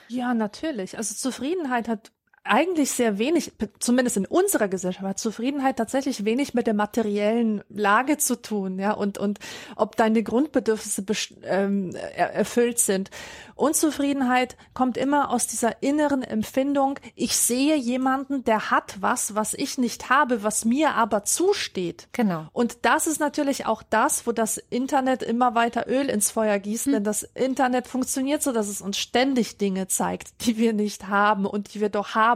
[0.08, 0.98] Ja, natürlich.
[0.98, 2.12] Also Zufriedenheit hat
[2.46, 8.18] eigentlich sehr wenig, zumindest in unserer Gesellschaft, hat Zufriedenheit tatsächlich wenig mit der materiellen Lage
[8.18, 9.40] zu tun, ja, und, und
[9.76, 11.04] ob deine Grundbedürfnisse
[11.44, 13.10] ähm, erfüllt sind.
[13.56, 19.78] Unzufriedenheit kommt immer aus dieser inneren Empfindung, ich sehe jemanden, der hat was, was ich
[19.78, 22.10] nicht habe, was mir aber zusteht.
[22.12, 22.48] Genau.
[22.54, 26.86] Und das ist natürlich auch das, wo das Internet immer weiter Öl ins Feuer gießt,
[26.88, 26.94] hm.
[26.94, 31.46] denn das Internet funktioniert so, dass es uns ständig Dinge zeigt, die wir nicht haben
[31.46, 32.35] und die wir doch haben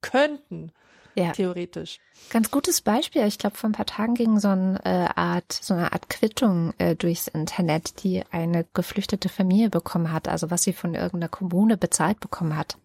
[0.00, 0.72] könnten.
[1.14, 1.32] Ja.
[1.32, 1.98] Theoretisch.
[2.30, 3.26] Ganz gutes Beispiel.
[3.26, 6.72] Ich glaube, vor ein paar Tagen ging so eine äh, Art, so eine Art Quittung
[6.78, 11.76] äh, durchs Internet, die eine geflüchtete Familie bekommen hat, also was sie von irgendeiner Kommune
[11.76, 12.78] bezahlt bekommen hat.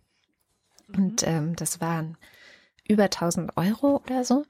[0.88, 0.95] Mhm.
[0.95, 2.17] Und ähm, das waren
[2.88, 4.45] über 1000 Euro oder so.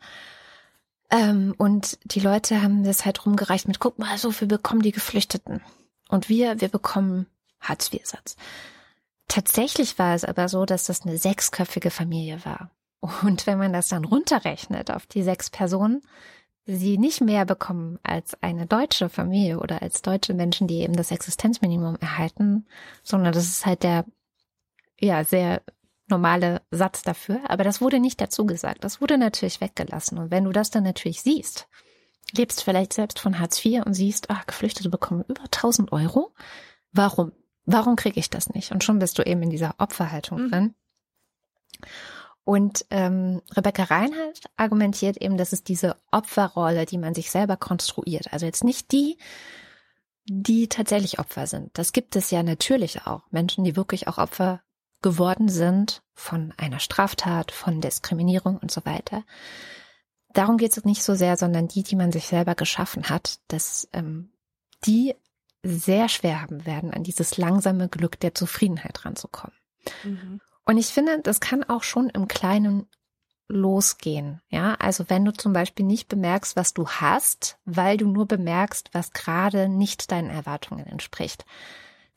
[1.10, 4.92] Ähm, und die Leute haben das halt rumgereicht mit, guck mal, so viel bekommen die
[4.92, 5.62] Geflüchteten.
[6.10, 7.28] Und wir, wir bekommen
[7.62, 8.36] Hartz-IV-Satz.
[9.28, 12.72] Tatsächlich war es aber so, dass das eine sechsköpfige Familie war.
[13.24, 16.02] Und wenn man das dann runterrechnet auf die sechs Personen,
[16.66, 21.12] sie nicht mehr bekommen als eine deutsche Familie oder als deutsche Menschen, die eben das
[21.12, 22.66] Existenzminimum erhalten,
[23.04, 24.06] sondern das ist halt der,
[25.00, 25.62] ja, sehr
[26.08, 27.40] normale Satz dafür.
[27.48, 28.84] Aber das wurde nicht dazu gesagt.
[28.84, 30.18] Das wurde natürlich weggelassen.
[30.18, 31.68] Und wenn du das dann natürlich siehst,
[32.36, 36.34] lebst vielleicht selbst von Hartz IV und siehst, ach, Geflüchtete bekommen über 1000 Euro.
[36.92, 37.32] Warum?
[37.68, 38.72] Warum kriege ich das nicht?
[38.72, 40.50] Und schon bist du eben in dieser Opferhaltung mhm.
[40.50, 40.76] drin.
[42.46, 48.32] Und ähm, Rebecca Reinhardt argumentiert eben, dass es diese Opferrolle, die man sich selber konstruiert,
[48.32, 49.18] also jetzt nicht die,
[50.30, 51.78] die tatsächlich Opfer sind.
[51.78, 53.24] Das gibt es ja natürlich auch.
[53.32, 54.62] Menschen, die wirklich auch Opfer
[55.02, 59.24] geworden sind von einer Straftat, von Diskriminierung und so weiter.
[60.34, 63.90] Darum geht es nicht so sehr, sondern die, die man sich selber geschaffen hat, dass
[63.92, 64.32] ähm,
[64.86, 65.16] die
[65.64, 69.56] sehr schwer haben werden, an dieses langsame Glück der Zufriedenheit ranzukommen.
[70.04, 70.42] Mhm.
[70.66, 72.88] Und ich finde, das kann auch schon im Kleinen
[73.48, 74.42] losgehen.
[74.50, 78.90] Ja, also wenn du zum Beispiel nicht bemerkst, was du hast, weil du nur bemerkst,
[78.92, 81.46] was gerade nicht deinen Erwartungen entspricht.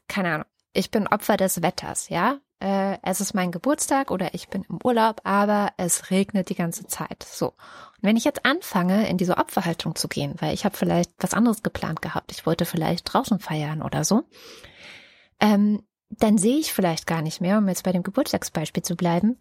[0.09, 0.47] Keine Ahnung.
[0.73, 2.39] Ich bin Opfer des Wetters, ja.
[2.61, 6.87] Äh, es ist mein Geburtstag oder ich bin im Urlaub, aber es regnet die ganze
[6.87, 7.23] Zeit.
[7.23, 7.49] So.
[7.49, 11.35] Und wenn ich jetzt anfange, in diese Opferhaltung zu gehen, weil ich habe vielleicht was
[11.35, 14.25] anderes geplant gehabt, ich wollte vielleicht draußen feiern oder so,
[15.41, 19.39] ähm, dann sehe ich vielleicht gar nicht mehr, um jetzt bei dem Geburtstagsbeispiel zu bleiben,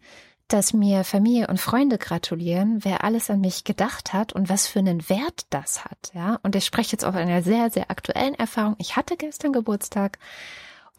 [0.48, 4.80] dass mir Familie und Freunde gratulieren, wer alles an mich gedacht hat und was für
[4.80, 6.40] einen Wert das hat, ja.
[6.42, 8.74] Und ich spreche jetzt auf einer sehr, sehr aktuellen Erfahrung.
[8.78, 10.18] Ich hatte gestern Geburtstag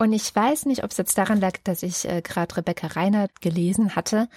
[0.02, 3.40] und ich weiß nicht, ob es jetzt daran lag, dass ich äh, gerade Rebecca Reinhardt
[3.40, 4.30] gelesen hatte,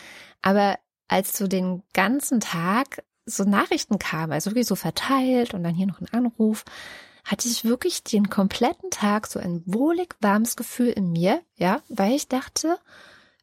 [0.42, 5.74] aber als so den ganzen Tag so Nachrichten kamen, also wirklich so verteilt und dann
[5.74, 6.66] hier noch ein Anruf,
[7.24, 12.12] hatte ich wirklich den kompletten Tag so ein wohlig warmes Gefühl in mir, ja, weil
[12.12, 12.76] ich dachte,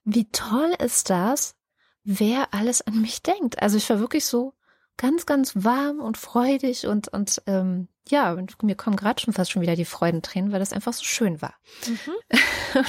[0.04, 1.56] wie toll ist das,
[2.04, 3.64] wer alles an mich denkt.
[3.64, 4.54] Also ich war wirklich so
[4.96, 9.52] ganz, ganz warm und freudig und, und ähm, ja, und mir kommen gerade schon fast
[9.52, 11.54] schon wieder die Freudentränen, weil das einfach so schön war.
[11.88, 12.80] Mhm.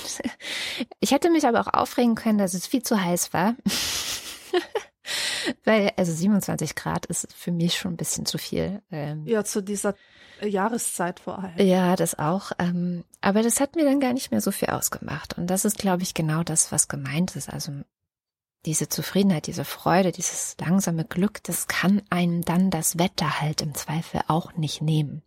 [1.00, 3.54] ich hätte mich aber auch aufregen können, dass es viel zu heiß war.
[5.64, 8.82] weil, also 27 Grad ist für mich schon ein bisschen zu viel.
[8.90, 9.94] Ähm, ja, zu dieser
[10.42, 11.58] Jahreszeit vor allem.
[11.58, 12.52] Ja, das auch.
[12.58, 15.38] Ähm, aber das hat mir dann gar nicht mehr so viel ausgemacht.
[15.38, 17.52] Und das ist, glaube ich, genau das, was gemeint ist.
[17.52, 17.72] Also
[18.66, 23.74] diese Zufriedenheit, diese Freude, dieses langsame Glück, das kann einem dann das Wetter halt im
[23.74, 25.22] Zweifel auch nicht nehmen.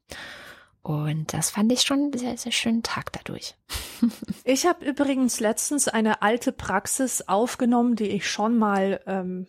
[0.81, 3.55] Und das fand ich schon einen sehr, sehr schönen Tag dadurch.
[4.43, 9.47] ich habe übrigens letztens eine alte Praxis aufgenommen, die ich schon mal ähm,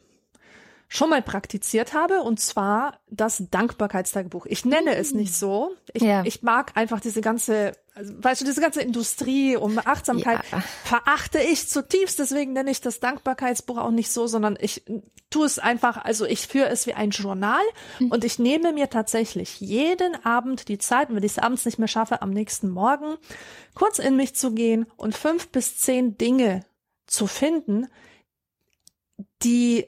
[0.96, 4.46] schon mal praktiziert habe, und zwar das Dankbarkeitstagebuch.
[4.46, 5.72] Ich nenne es nicht so.
[5.92, 6.24] Ich, ja.
[6.24, 10.62] ich mag einfach diese ganze, also, weißt du, diese ganze Industrie um Achtsamkeit ja.
[10.84, 12.18] verachte ich zutiefst.
[12.18, 14.84] Deswegen nenne ich das Dankbarkeitsbuch auch nicht so, sondern ich
[15.28, 17.62] tue es einfach, also ich führe es wie ein Journal
[17.98, 18.10] mhm.
[18.10, 21.88] und ich nehme mir tatsächlich jeden Abend die Zeit, wenn ich es abends nicht mehr
[21.88, 23.16] schaffe, am nächsten Morgen
[23.74, 26.64] kurz in mich zu gehen und fünf bis zehn Dinge
[27.06, 27.86] zu finden,
[29.42, 29.86] die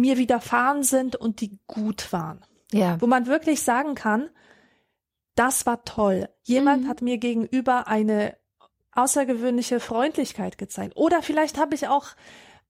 [0.00, 2.44] mir widerfahren sind und die gut waren.
[2.72, 3.00] Ja.
[3.00, 4.30] Wo man wirklich sagen kann,
[5.34, 6.28] das war toll.
[6.42, 6.88] Jemand mhm.
[6.88, 8.36] hat mir gegenüber eine
[8.92, 10.96] außergewöhnliche Freundlichkeit gezeigt.
[10.96, 12.08] Oder vielleicht habe ich auch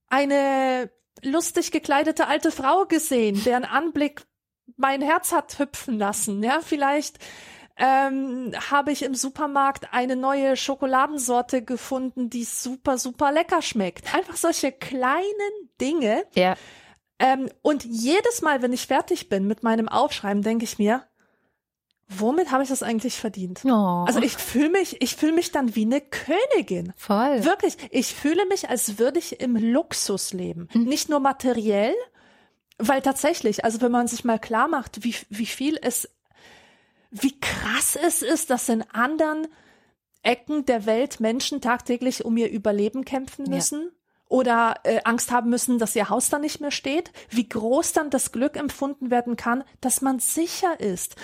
[0.08, 0.90] eine
[1.22, 4.26] lustig gekleidete alte Frau gesehen, deren Anblick
[4.76, 6.42] mein Herz hat hüpfen lassen.
[6.42, 7.18] Ja, vielleicht
[7.76, 14.14] ähm, habe ich im Supermarkt eine neue Schokoladensorte gefunden, die super, super lecker schmeckt.
[14.14, 16.56] Einfach solche kleinen Dinge, ja.
[17.18, 21.02] Ähm, und jedes Mal, wenn ich fertig bin mit meinem Aufschreiben, denke ich mir,
[22.08, 23.62] womit habe ich das eigentlich verdient?
[23.64, 24.04] Oh.
[24.06, 26.92] Also ich fühle mich, ich fühle mich dann wie eine Königin.
[26.96, 27.44] Voll.
[27.44, 30.68] Wirklich, ich fühle mich, als würde ich im Luxus leben.
[30.72, 30.84] Hm.
[30.84, 31.94] Nicht nur materiell,
[32.78, 36.08] weil tatsächlich, also wenn man sich mal klar macht, wie, wie viel es,
[37.10, 39.48] wie krass es ist, dass in anderen
[40.22, 43.56] Ecken der Welt Menschen tagtäglich um ihr Überleben kämpfen Ja.
[44.28, 48.10] Oder äh, Angst haben müssen, dass ihr Haus dann nicht mehr steht, wie groß dann
[48.10, 51.16] das Glück empfunden werden kann, dass man sicher ist.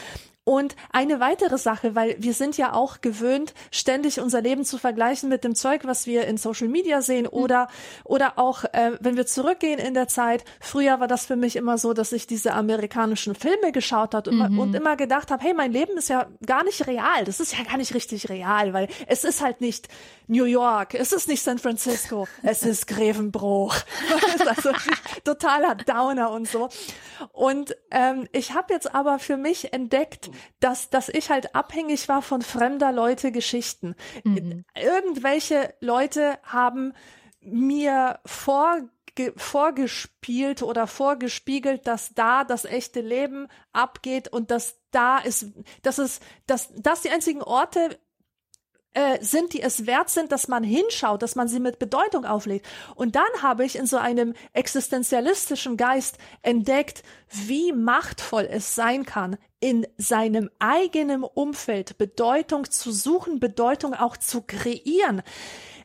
[0.44, 5.30] Und eine weitere Sache, weil wir sind ja auch gewöhnt, ständig unser Leben zu vergleichen
[5.30, 7.68] mit dem Zeug, was wir in Social Media sehen oder,
[8.04, 10.44] oder auch, äh, wenn wir zurückgehen in der Zeit.
[10.60, 14.58] Früher war das für mich immer so, dass ich diese amerikanischen Filme geschaut hat und,
[14.58, 17.24] und immer gedacht habe, hey, mein Leben ist ja gar nicht real.
[17.24, 19.88] Das ist ja gar nicht richtig real, weil es ist halt nicht
[20.26, 23.74] New York, es ist nicht San Francisco, es ist Grevenbruch.
[24.46, 24.72] Also
[25.24, 26.68] totaler Downer und so.
[27.32, 30.30] Und ähm, ich habe jetzt aber für mich entdeckt,
[30.60, 33.94] dass, dass ich halt abhängig war von fremder Leute Geschichten.
[34.74, 36.92] Irgendwelche Leute haben
[37.40, 38.88] mir vorge
[39.36, 46.18] vorgespielt oder vorgespiegelt, dass da das echte Leben abgeht und dass da ist, dass es,
[46.46, 47.96] dass das die einzigen Orte
[48.94, 52.66] äh, sind, die es wert sind, dass man hinschaut, dass man sie mit Bedeutung auflegt.
[52.94, 59.36] Und dann habe ich in so einem existenzialistischen Geist entdeckt, wie machtvoll es sein kann,
[59.64, 65.22] in seinem eigenen Umfeld Bedeutung zu suchen, Bedeutung auch zu kreieren.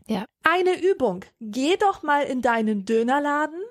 [0.06, 0.26] Ja.
[0.44, 1.24] Eine Übung.
[1.40, 3.62] Geh doch mal in deinen Dönerladen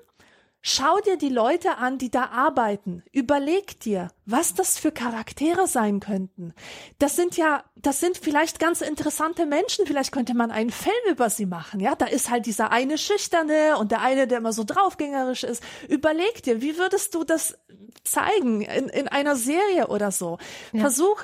[0.61, 3.01] Schau dir die Leute an, die da arbeiten.
[3.13, 6.53] Überleg dir, was das für Charaktere sein könnten.
[6.97, 9.85] Das sind ja, das sind vielleicht ganz interessante Menschen.
[9.85, 11.79] Vielleicht könnte man einen Film über sie machen.
[11.79, 15.63] Ja, da ist halt dieser eine Schüchterne und der eine, der immer so draufgängerisch ist.
[15.87, 17.57] Überleg dir, wie würdest du das
[18.03, 20.39] zeigen in, in einer Serie oder so?
[20.73, 20.81] Ja.
[20.81, 21.23] Versuch,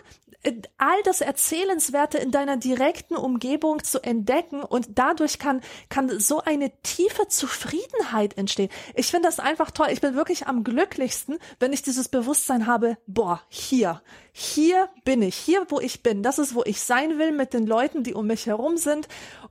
[0.77, 6.71] all das Erzählenswerte in deiner direkten Umgebung zu entdecken und dadurch kann, kann so eine
[6.81, 8.69] tiefe Zufriedenheit entstehen.
[8.93, 9.87] Ich finde das einfach toll.
[9.91, 15.35] Ich bin wirklich am glücklichsten, wenn ich dieses Bewusstsein habe, boah, hier, hier bin ich,
[15.35, 16.23] hier, wo ich bin.
[16.23, 19.07] Das ist, wo ich sein will mit den Leuten, die um mich herum sind.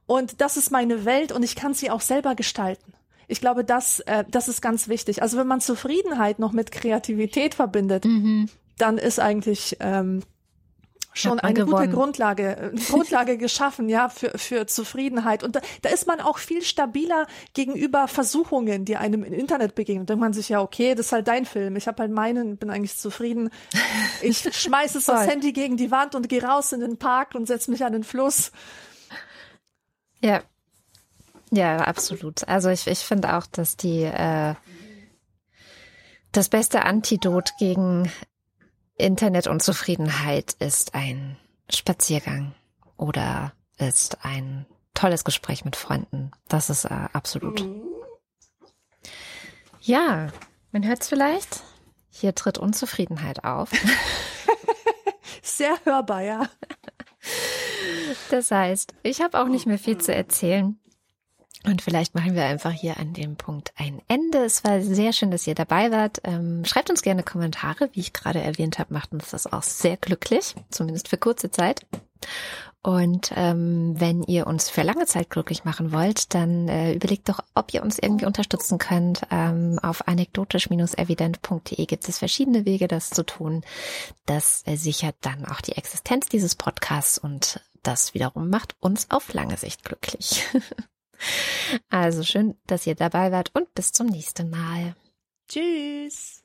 [0.06, 2.92] Und das ist meine Welt und ich kann sie auch selber gestalten.
[3.26, 5.22] Ich glaube, das, äh, das ist ganz wichtig.
[5.22, 8.48] Also wenn man Zufriedenheit noch mit Kreativität verbindet, Mhm.
[8.76, 10.22] dann ist eigentlich ähm,
[11.14, 11.86] schon eine gewonnen.
[11.86, 15.42] gute Grundlage, äh, Grundlage geschaffen, ja, für, für Zufriedenheit.
[15.42, 20.06] Und da, da ist man auch viel stabiler gegenüber Versuchungen, die einem im Internet begegnen.
[20.06, 21.76] Da denkt man sich ja, okay, das ist halt dein Film.
[21.76, 23.50] Ich habe halt meinen, bin eigentlich zufrieden.
[24.20, 25.26] Ich schmeiße das.
[25.26, 28.04] Handy gegen die Wand und gehe raus in den Park und setze mich an den
[28.04, 28.50] Fluss.
[30.20, 30.42] Ja.
[31.50, 32.46] Ja, absolut.
[32.48, 34.54] Also ich, ich finde auch, dass die äh,
[36.32, 38.10] das beste Antidot gegen
[38.96, 41.36] Internetunzufriedenheit ist ein
[41.68, 42.54] Spaziergang
[42.96, 46.30] oder ist ein tolles Gespräch mit Freunden.
[46.48, 47.66] Das ist äh, absolut.
[49.80, 50.28] Ja,
[50.70, 51.62] man hört es vielleicht.
[52.08, 53.70] Hier tritt Unzufriedenheit auf.
[55.42, 56.48] Sehr hörbar, ja.
[58.30, 60.78] Das heißt, ich habe auch nicht mehr viel zu erzählen.
[61.66, 64.38] Und vielleicht machen wir einfach hier an dem Punkt ein Ende.
[64.44, 66.20] Es war sehr schön, dass ihr dabei wart.
[66.24, 67.88] Ähm, schreibt uns gerne Kommentare.
[67.94, 71.86] Wie ich gerade erwähnt habe, macht uns das auch sehr glücklich, zumindest für kurze Zeit.
[72.82, 77.40] Und ähm, wenn ihr uns für lange Zeit glücklich machen wollt, dann äh, überlegt doch,
[77.54, 79.22] ob ihr uns irgendwie unterstützen könnt.
[79.30, 83.64] Ähm, auf anekdotisch-evident.de gibt es verschiedene Wege, das zu tun.
[84.26, 89.32] Das äh, sichert dann auch die Existenz dieses Podcasts und das wiederum macht uns auf
[89.32, 90.44] lange Sicht glücklich.
[91.88, 94.94] also schön, dass ihr dabei wart und bis zum nächsten Mal.
[95.48, 96.42] Tschüss.